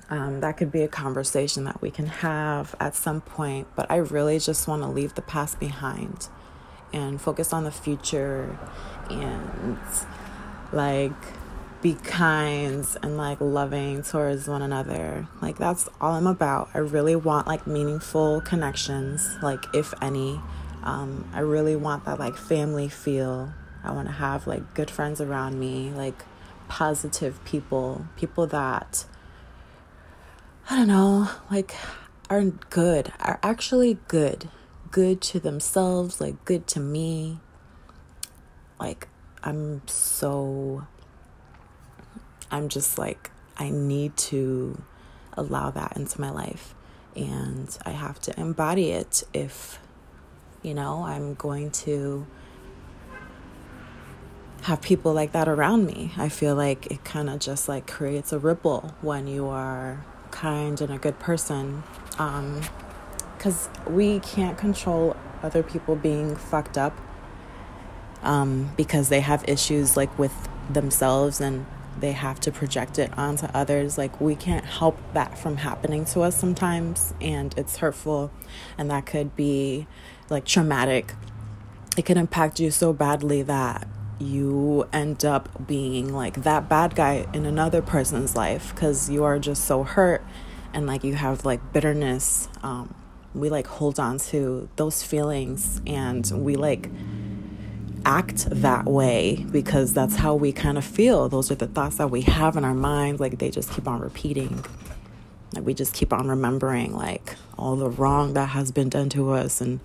Um, 0.08 0.40
that 0.40 0.56
could 0.56 0.70
be 0.70 0.82
a 0.82 0.88
conversation 0.88 1.64
that 1.64 1.82
we 1.82 1.90
can 1.90 2.06
have 2.06 2.76
at 2.78 2.94
some 2.94 3.20
point, 3.20 3.66
but 3.74 3.90
I 3.90 3.96
really 3.96 4.38
just 4.38 4.68
want 4.68 4.82
to 4.82 4.88
leave 4.88 5.14
the 5.14 5.22
past 5.22 5.58
behind 5.58 6.28
and 6.92 7.20
focus 7.20 7.52
on 7.52 7.64
the 7.64 7.72
future 7.72 8.56
and 9.10 9.78
like 10.72 11.12
be 11.82 11.94
kind 11.94 12.86
and 13.02 13.16
like 13.16 13.40
loving 13.40 14.02
towards 14.02 14.48
one 14.48 14.62
another. 14.62 15.26
Like 15.42 15.58
that's 15.58 15.88
all 16.00 16.14
I'm 16.14 16.26
about. 16.26 16.70
I 16.74 16.78
really 16.78 17.16
want 17.16 17.46
like 17.46 17.66
meaningful 17.66 18.40
connections, 18.42 19.36
like 19.42 19.64
if 19.74 19.92
any. 20.00 20.40
Um, 20.82 21.28
I 21.32 21.40
really 21.40 21.74
want 21.74 22.04
that 22.04 22.18
like 22.20 22.36
family 22.36 22.88
feel. 22.88 23.52
I 23.86 23.92
want 23.92 24.08
to 24.08 24.14
have 24.14 24.46
like 24.46 24.74
good 24.74 24.90
friends 24.90 25.20
around 25.20 25.58
me, 25.58 25.90
like 25.90 26.24
positive 26.68 27.42
people, 27.44 28.06
people 28.16 28.46
that 28.48 29.04
I 30.68 30.76
don't 30.76 30.88
know, 30.88 31.28
like 31.50 31.74
are 32.28 32.42
good, 32.42 33.12
are 33.20 33.38
actually 33.42 33.98
good, 34.08 34.48
good 34.90 35.20
to 35.22 35.40
themselves, 35.40 36.20
like 36.20 36.44
good 36.44 36.66
to 36.68 36.80
me. 36.80 37.38
Like 38.80 39.08
I'm 39.44 39.86
so 39.86 40.86
I'm 42.50 42.68
just 42.68 42.98
like, 42.98 43.30
I 43.56 43.70
need 43.70 44.16
to 44.16 44.82
allow 45.32 45.70
that 45.70 45.96
into 45.96 46.20
my 46.20 46.30
life. 46.30 46.74
And 47.14 47.76
I 47.84 47.90
have 47.90 48.20
to 48.22 48.38
embody 48.38 48.90
it 48.90 49.22
if, 49.32 49.78
you 50.62 50.74
know, 50.74 51.04
I'm 51.04 51.34
going 51.34 51.70
to 51.72 52.26
have 54.66 54.82
people 54.82 55.12
like 55.12 55.30
that 55.30 55.46
around 55.46 55.86
me. 55.86 56.10
I 56.16 56.28
feel 56.28 56.56
like 56.56 56.86
it 56.88 57.04
kind 57.04 57.30
of 57.30 57.38
just 57.38 57.68
like 57.68 57.86
creates 57.86 58.32
a 58.32 58.38
ripple 58.38 58.92
when 59.00 59.28
you 59.28 59.46
are 59.46 60.04
kind 60.32 60.80
and 60.80 60.92
a 60.92 60.98
good 60.98 61.20
person. 61.20 61.84
Because 62.10 63.68
um, 63.86 63.94
we 63.94 64.18
can't 64.18 64.58
control 64.58 65.16
other 65.40 65.62
people 65.62 65.94
being 65.94 66.34
fucked 66.34 66.76
up 66.76 66.98
um, 68.24 68.72
because 68.76 69.08
they 69.08 69.20
have 69.20 69.44
issues 69.48 69.96
like 69.96 70.18
with 70.18 70.34
themselves 70.68 71.40
and 71.40 71.64
they 72.00 72.10
have 72.10 72.40
to 72.40 72.50
project 72.50 72.98
it 72.98 73.16
onto 73.16 73.46
others. 73.54 73.96
Like, 73.96 74.20
we 74.20 74.34
can't 74.34 74.64
help 74.64 74.98
that 75.14 75.38
from 75.38 75.58
happening 75.58 76.04
to 76.06 76.20
us 76.22 76.36
sometimes, 76.36 77.14
and 77.22 77.54
it's 77.56 77.78
hurtful, 77.78 78.30
and 78.76 78.90
that 78.90 79.06
could 79.06 79.34
be 79.34 79.86
like 80.28 80.44
traumatic. 80.44 81.14
It 81.96 82.04
can 82.04 82.18
impact 82.18 82.60
you 82.60 82.70
so 82.70 82.92
badly 82.92 83.40
that 83.42 83.88
you 84.18 84.88
end 84.92 85.24
up 85.24 85.66
being 85.66 86.12
like 86.12 86.42
that 86.42 86.68
bad 86.68 86.94
guy 86.94 87.26
in 87.34 87.44
another 87.44 87.82
person's 87.82 88.34
life 88.34 88.74
because 88.74 89.10
you 89.10 89.24
are 89.24 89.38
just 89.38 89.64
so 89.64 89.82
hurt 89.82 90.24
and 90.72 90.86
like 90.86 91.04
you 91.04 91.14
have 91.14 91.44
like 91.44 91.72
bitterness. 91.72 92.48
Um, 92.62 92.94
we 93.34 93.50
like 93.50 93.66
hold 93.66 94.00
on 94.00 94.18
to 94.18 94.68
those 94.76 95.02
feelings 95.02 95.80
and 95.86 96.30
we 96.44 96.56
like 96.56 96.90
act 98.06 98.48
that 98.50 98.86
way 98.86 99.44
because 99.50 99.92
that's 99.92 100.16
how 100.16 100.34
we 100.34 100.52
kind 100.52 100.78
of 100.78 100.84
feel. 100.84 101.28
Those 101.28 101.50
are 101.50 101.56
the 101.56 101.66
thoughts 101.66 101.96
that 101.96 102.10
we 102.10 102.22
have 102.22 102.56
in 102.56 102.64
our 102.64 102.74
minds. 102.74 103.20
Like 103.20 103.38
they 103.38 103.50
just 103.50 103.70
keep 103.72 103.86
on 103.86 104.00
repeating. 104.00 104.64
Like 105.54 105.66
we 105.66 105.74
just 105.74 105.92
keep 105.92 106.12
on 106.12 106.28
remembering 106.28 106.94
like 106.94 107.36
all 107.58 107.76
the 107.76 107.90
wrong 107.90 108.34
that 108.34 108.50
has 108.50 108.70
been 108.70 108.88
done 108.88 109.08
to 109.10 109.32
us. 109.32 109.60
And 109.60 109.80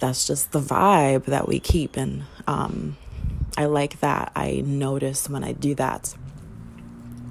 that's 0.00 0.26
just 0.26 0.52
the 0.52 0.60
vibe 0.60 1.24
that 1.26 1.48
we 1.48 1.60
keep. 1.60 1.96
And 1.96 2.24
um, 2.46 2.96
I 3.58 3.64
like 3.64 3.98
that. 4.00 4.30
I 4.36 4.62
notice 4.64 5.28
when 5.28 5.42
I 5.42 5.50
do 5.50 5.74
that. 5.74 6.14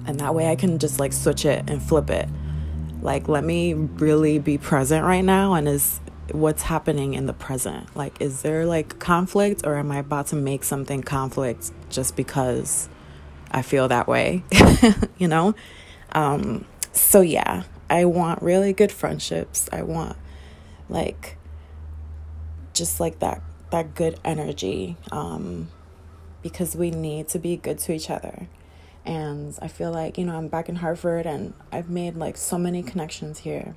And 0.06 0.20
that 0.20 0.34
way 0.34 0.50
I 0.50 0.56
can 0.56 0.78
just 0.78 1.00
like 1.00 1.14
switch 1.14 1.46
it 1.46 1.64
and 1.70 1.82
flip 1.82 2.10
it. 2.10 2.28
Like, 3.00 3.28
let 3.28 3.44
me 3.44 3.72
really 3.72 4.38
be 4.38 4.58
present 4.58 5.06
right 5.06 5.24
now. 5.24 5.54
And 5.54 5.66
is 5.66 6.00
what's 6.32 6.64
happening 6.64 7.14
in 7.14 7.24
the 7.24 7.32
present. 7.32 7.96
Like, 7.96 8.20
is 8.20 8.42
there 8.42 8.66
like 8.66 8.98
conflict, 8.98 9.62
or 9.64 9.76
am 9.76 9.90
I 9.90 10.00
about 10.00 10.26
to 10.28 10.36
make 10.36 10.64
something 10.64 11.02
conflict 11.02 11.72
just 11.88 12.14
because 12.14 12.90
I 13.50 13.62
feel 13.62 13.88
that 13.88 14.06
way? 14.06 14.44
you 15.18 15.28
know? 15.28 15.54
Um, 16.12 16.66
so, 16.92 17.22
yeah, 17.22 17.62
I 17.88 18.04
want 18.04 18.42
really 18.42 18.74
good 18.74 18.92
friendships. 18.92 19.66
I 19.72 19.80
want 19.80 20.18
like 20.90 21.38
just 22.74 23.00
like 23.00 23.18
that 23.20 23.40
that 23.70 23.94
good 23.94 24.20
energy 24.24 24.96
um, 25.10 25.68
because 26.48 26.76
we 26.76 26.90
need 26.90 27.28
to 27.28 27.38
be 27.38 27.56
good 27.56 27.78
to 27.78 27.92
each 27.92 28.10
other 28.10 28.48
and 29.04 29.58
i 29.62 29.68
feel 29.68 29.90
like 29.90 30.18
you 30.18 30.24
know 30.24 30.36
i'm 30.36 30.48
back 30.48 30.68
in 30.68 30.76
Hartford 30.76 31.26
and 31.26 31.54
i've 31.72 31.88
made 31.88 32.16
like 32.16 32.36
so 32.36 32.58
many 32.58 32.82
connections 32.82 33.38
here 33.38 33.74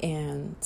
and 0.00 0.56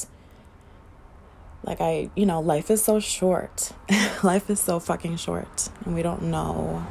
like, 1.62 1.80
I, 1.80 2.10
you 2.14 2.26
know, 2.26 2.40
life 2.40 2.70
is 2.70 2.82
so 2.82 3.00
short. 3.00 3.72
life 4.22 4.48
is 4.48 4.60
so 4.60 4.80
fucking 4.80 5.16
short. 5.16 5.68
And 5.84 5.94
we 5.94 6.02
don't 6.02 6.22
know 6.24 6.86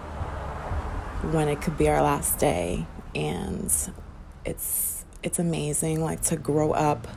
when 1.32 1.48
it 1.48 1.62
could 1.62 1.78
be 1.78 1.90
our 1.90 2.02
last 2.02 2.40
day. 2.40 2.86
And 3.16 3.74
it's, 4.46 5.06
it's 5.24 5.40
amazing, 5.40 6.04
like, 6.04 6.22
to 6.24 6.36
grow 6.36 6.72
up. 6.72 7.08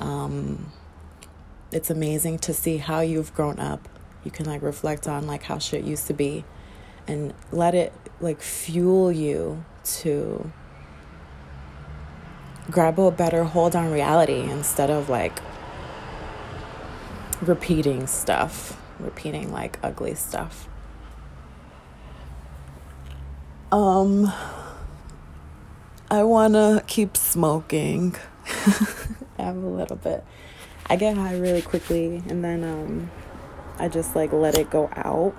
Um, 0.00 0.72
it's 1.70 1.88
amazing 1.88 2.40
to 2.40 2.52
see 2.52 2.78
how 2.78 3.00
you've 3.00 3.32
grown 3.34 3.58
up. 3.58 3.88
You 4.24 4.30
can, 4.30 4.46
like, 4.46 4.62
reflect 4.62 5.08
on, 5.08 5.26
like, 5.26 5.42
how 5.42 5.58
shit 5.58 5.84
used 5.84 6.06
to 6.06 6.14
be 6.14 6.44
and 7.06 7.34
let 7.50 7.74
it, 7.74 7.92
like, 8.20 8.40
fuel 8.40 9.10
you 9.10 9.64
to 9.84 10.52
grab 12.70 12.98
a 12.98 13.10
better 13.10 13.44
hold 13.44 13.74
on 13.74 13.90
reality 13.90 14.40
instead 14.40 14.90
of 14.90 15.08
like 15.08 15.40
repeating 17.40 18.06
stuff, 18.06 18.80
repeating 19.00 19.52
like 19.52 19.78
ugly 19.82 20.14
stuff. 20.14 20.68
Um, 23.72 24.32
I 26.10 26.22
want 26.22 26.54
to 26.54 26.84
keep 26.86 27.16
smoking. 27.16 28.14
I 29.38 29.42
have 29.42 29.56
a 29.56 29.66
little 29.66 29.96
bit. 29.96 30.24
I 30.86 30.96
get 30.96 31.16
high 31.16 31.36
really 31.36 31.62
quickly 31.62 32.22
and 32.28 32.44
then 32.44 32.62
um, 32.64 33.10
I 33.78 33.88
just 33.88 34.14
like 34.14 34.32
let 34.32 34.56
it 34.58 34.70
go 34.70 34.88
out. 34.94 35.34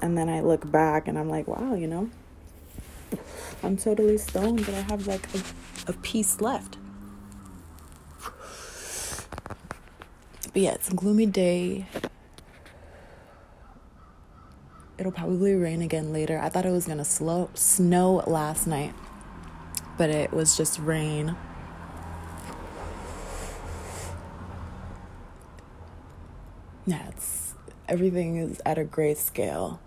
And 0.00 0.18
then 0.18 0.28
I 0.28 0.40
look 0.40 0.70
back 0.70 1.08
and 1.08 1.18
I'm 1.18 1.28
like, 1.28 1.46
wow, 1.46 1.74
you 1.74 1.86
know, 1.86 2.10
I'm 3.62 3.76
totally 3.76 4.18
stoned, 4.18 4.66
but 4.66 4.74
I 4.74 4.80
have 4.82 5.06
like 5.06 5.26
a, 5.34 5.90
a 5.90 5.92
piece 5.94 6.40
left. 6.40 6.76
But 10.52 10.62
yeah, 10.62 10.72
it's 10.72 10.88
a 10.88 10.94
gloomy 10.94 11.26
day. 11.26 11.86
It'll 14.96 15.10
probably 15.10 15.54
rain 15.54 15.82
again 15.82 16.12
later. 16.12 16.38
I 16.38 16.48
thought 16.48 16.64
it 16.64 16.70
was 16.70 16.86
gonna 16.86 17.04
slow 17.04 17.50
snow 17.54 18.22
last 18.26 18.66
night, 18.66 18.94
but 19.98 20.10
it 20.10 20.32
was 20.32 20.56
just 20.56 20.78
rain. 20.78 21.36
Yeah, 26.86 27.08
it's 27.08 27.54
everything 27.88 28.36
is 28.36 28.60
at 28.66 28.76
a 28.76 28.84
great 28.84 29.16
scale 29.16 29.80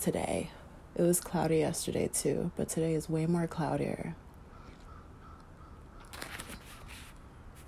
today. 0.00 0.50
It 0.96 1.02
was 1.02 1.20
cloudy 1.20 1.58
yesterday 1.58 2.08
too, 2.08 2.52
but 2.56 2.70
today 2.70 2.94
is 2.94 3.10
way 3.10 3.26
more 3.26 3.46
cloudier. 3.46 4.14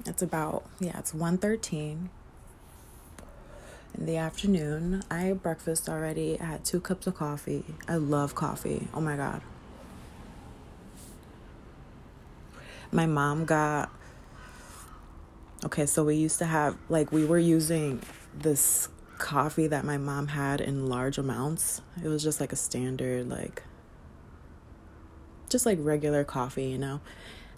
It's 0.06 0.22
about 0.22 0.64
yeah, 0.80 0.98
it's 0.98 1.12
1:13 1.12 2.08
in 3.98 4.06
the 4.06 4.16
afternoon. 4.16 5.02
I 5.10 5.20
had 5.20 5.42
breakfast 5.42 5.86
already. 5.86 6.40
I 6.40 6.44
had 6.44 6.64
two 6.64 6.80
cups 6.80 7.06
of 7.06 7.16
coffee. 7.16 7.64
I 7.86 7.96
love 7.96 8.34
coffee. 8.34 8.88
Oh 8.94 9.00
my 9.02 9.16
god. 9.16 9.42
My 12.90 13.04
mom 13.04 13.44
got 13.44 13.90
Okay, 15.66 15.84
so 15.84 16.04
we 16.04 16.14
used 16.14 16.38
to 16.38 16.44
have 16.44 16.76
like 16.88 17.10
we 17.10 17.24
were 17.24 17.40
using 17.40 18.00
this 18.32 18.88
coffee 19.18 19.66
that 19.66 19.84
my 19.84 19.98
mom 19.98 20.28
had 20.28 20.60
in 20.60 20.86
large 20.86 21.18
amounts. 21.18 21.82
It 22.04 22.06
was 22.06 22.22
just 22.22 22.40
like 22.40 22.52
a 22.52 22.56
standard 22.56 23.28
like 23.28 23.64
just 25.50 25.66
like 25.66 25.78
regular 25.80 26.22
coffee, 26.22 26.66
you 26.66 26.78
know? 26.78 27.00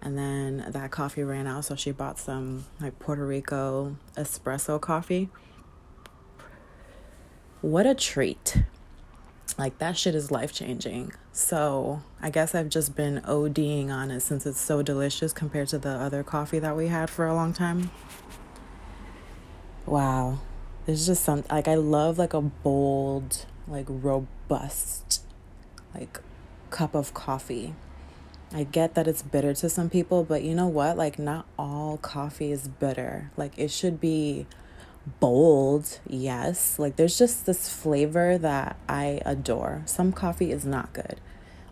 And 0.00 0.16
then 0.16 0.64
that 0.70 0.90
coffee 0.90 1.22
ran 1.22 1.46
out 1.46 1.66
so 1.66 1.76
she 1.76 1.92
bought 1.92 2.18
some 2.18 2.64
like 2.80 2.98
puerto 2.98 3.26
rico 3.26 3.98
espresso 4.16 4.80
coffee. 4.80 5.28
What 7.60 7.86
a 7.86 7.94
treat 7.94 8.62
Like 9.58 9.78
that 9.78 9.96
shit 9.96 10.14
is 10.14 10.30
life 10.30 10.52
changing. 10.52 11.12
So 11.32 12.02
I 12.22 12.30
guess 12.30 12.54
I've 12.54 12.68
just 12.68 12.94
been 12.94 13.20
ODing 13.22 13.90
on 13.90 14.12
it 14.12 14.20
since 14.20 14.46
it's 14.46 14.60
so 14.60 14.82
delicious 14.82 15.32
compared 15.32 15.68
to 15.68 15.78
the 15.78 15.90
other 15.90 16.22
coffee 16.22 16.60
that 16.60 16.76
we 16.76 16.86
had 16.86 17.10
for 17.10 17.26
a 17.26 17.34
long 17.34 17.52
time. 17.52 17.90
Wow. 19.84 20.38
It's 20.86 21.06
just 21.06 21.24
some 21.24 21.44
like 21.50 21.66
I 21.66 21.74
love 21.74 22.18
like 22.18 22.32
a 22.34 22.40
bold, 22.40 23.46
like 23.66 23.86
robust, 23.88 25.22
like 25.94 26.20
cup 26.70 26.94
of 26.94 27.12
coffee. 27.12 27.74
I 28.52 28.64
get 28.64 28.94
that 28.94 29.06
it's 29.06 29.20
bitter 29.20 29.52
to 29.54 29.68
some 29.68 29.90
people, 29.90 30.24
but 30.24 30.42
you 30.42 30.54
know 30.54 30.68
what? 30.68 30.96
Like, 30.96 31.18
not 31.18 31.44
all 31.58 31.98
coffee 31.98 32.50
is 32.50 32.66
bitter. 32.66 33.30
Like, 33.36 33.52
it 33.58 33.70
should 33.70 34.00
be 34.00 34.46
bold, 35.20 36.00
yes. 36.06 36.78
Like 36.78 36.96
there's 36.96 37.18
just 37.18 37.46
this 37.46 37.68
flavor 37.68 38.38
that 38.38 38.76
I 38.88 39.20
adore. 39.24 39.82
Some 39.86 40.12
coffee 40.12 40.50
is 40.50 40.64
not 40.64 40.92
good. 40.92 41.20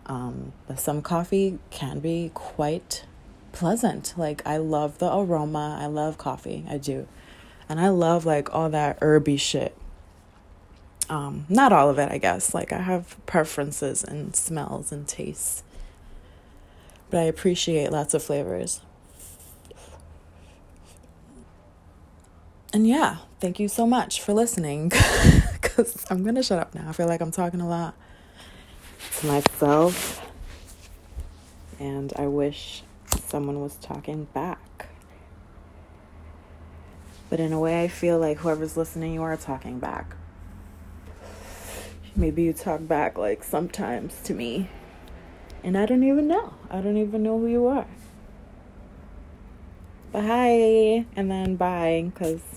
Um, 0.06 0.52
but 0.68 0.78
some 0.78 1.02
coffee 1.02 1.58
can 1.70 1.98
be 1.98 2.30
quite 2.34 3.04
pleasant. 3.52 4.14
Like 4.16 4.42
I 4.46 4.56
love 4.58 4.98
the 4.98 5.12
aroma. 5.12 5.78
I 5.80 5.86
love 5.86 6.18
coffee. 6.18 6.64
I 6.68 6.78
do. 6.78 7.08
And 7.68 7.80
I 7.80 7.88
love 7.88 8.24
like 8.24 8.54
all 8.54 8.70
that 8.70 8.98
herby 9.00 9.36
shit. 9.36 9.76
Um, 11.08 11.46
not 11.48 11.72
all 11.72 11.88
of 11.90 11.98
it, 11.98 12.10
I 12.10 12.18
guess. 12.18 12.54
Like 12.54 12.72
I 12.72 12.82
have 12.82 13.16
preferences 13.26 14.04
and 14.04 14.34
smells 14.36 14.92
and 14.92 15.06
tastes. 15.06 15.62
But 17.10 17.18
I 17.18 17.24
appreciate 17.24 17.92
lots 17.92 18.14
of 18.14 18.22
flavors. 18.22 18.80
And 22.76 22.86
yeah, 22.86 23.16
thank 23.40 23.58
you 23.58 23.68
so 23.68 23.86
much 23.86 24.20
for 24.20 24.34
listening. 24.34 24.92
Because 25.62 26.06
I'm 26.10 26.22
going 26.22 26.34
to 26.34 26.42
shut 26.42 26.58
up 26.58 26.74
now. 26.74 26.90
I 26.90 26.92
feel 26.92 27.06
like 27.06 27.22
I'm 27.22 27.30
talking 27.30 27.62
a 27.62 27.66
lot 27.66 27.94
to 29.20 29.26
myself. 29.26 30.20
And 31.80 32.12
I 32.16 32.26
wish 32.26 32.82
someone 33.26 33.62
was 33.62 33.76
talking 33.76 34.24
back. 34.34 34.88
But 37.30 37.40
in 37.40 37.54
a 37.54 37.58
way, 37.58 37.82
I 37.82 37.88
feel 37.88 38.18
like 38.18 38.38
whoever's 38.38 38.76
listening, 38.76 39.14
you 39.14 39.22
are 39.22 39.38
talking 39.38 39.78
back. 39.78 40.14
Maybe 42.14 42.42
you 42.42 42.52
talk 42.52 42.86
back 42.86 43.16
like 43.16 43.42
sometimes 43.42 44.20
to 44.24 44.34
me. 44.34 44.68
And 45.64 45.78
I 45.78 45.86
don't 45.86 46.04
even 46.04 46.28
know. 46.28 46.52
I 46.70 46.82
don't 46.82 46.98
even 46.98 47.22
know 47.22 47.38
who 47.38 47.46
you 47.46 47.66
are. 47.68 47.86
But 50.12 50.24
hi, 50.24 51.06
and 51.16 51.30
then 51.30 51.56
bye, 51.56 52.10
because 52.14 52.55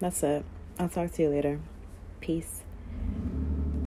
that's 0.00 0.22
it. 0.22 0.44
I'll 0.78 0.88
talk 0.88 1.10
to 1.12 1.22
you 1.22 1.28
later. 1.28 1.60
Peace. 2.20 2.62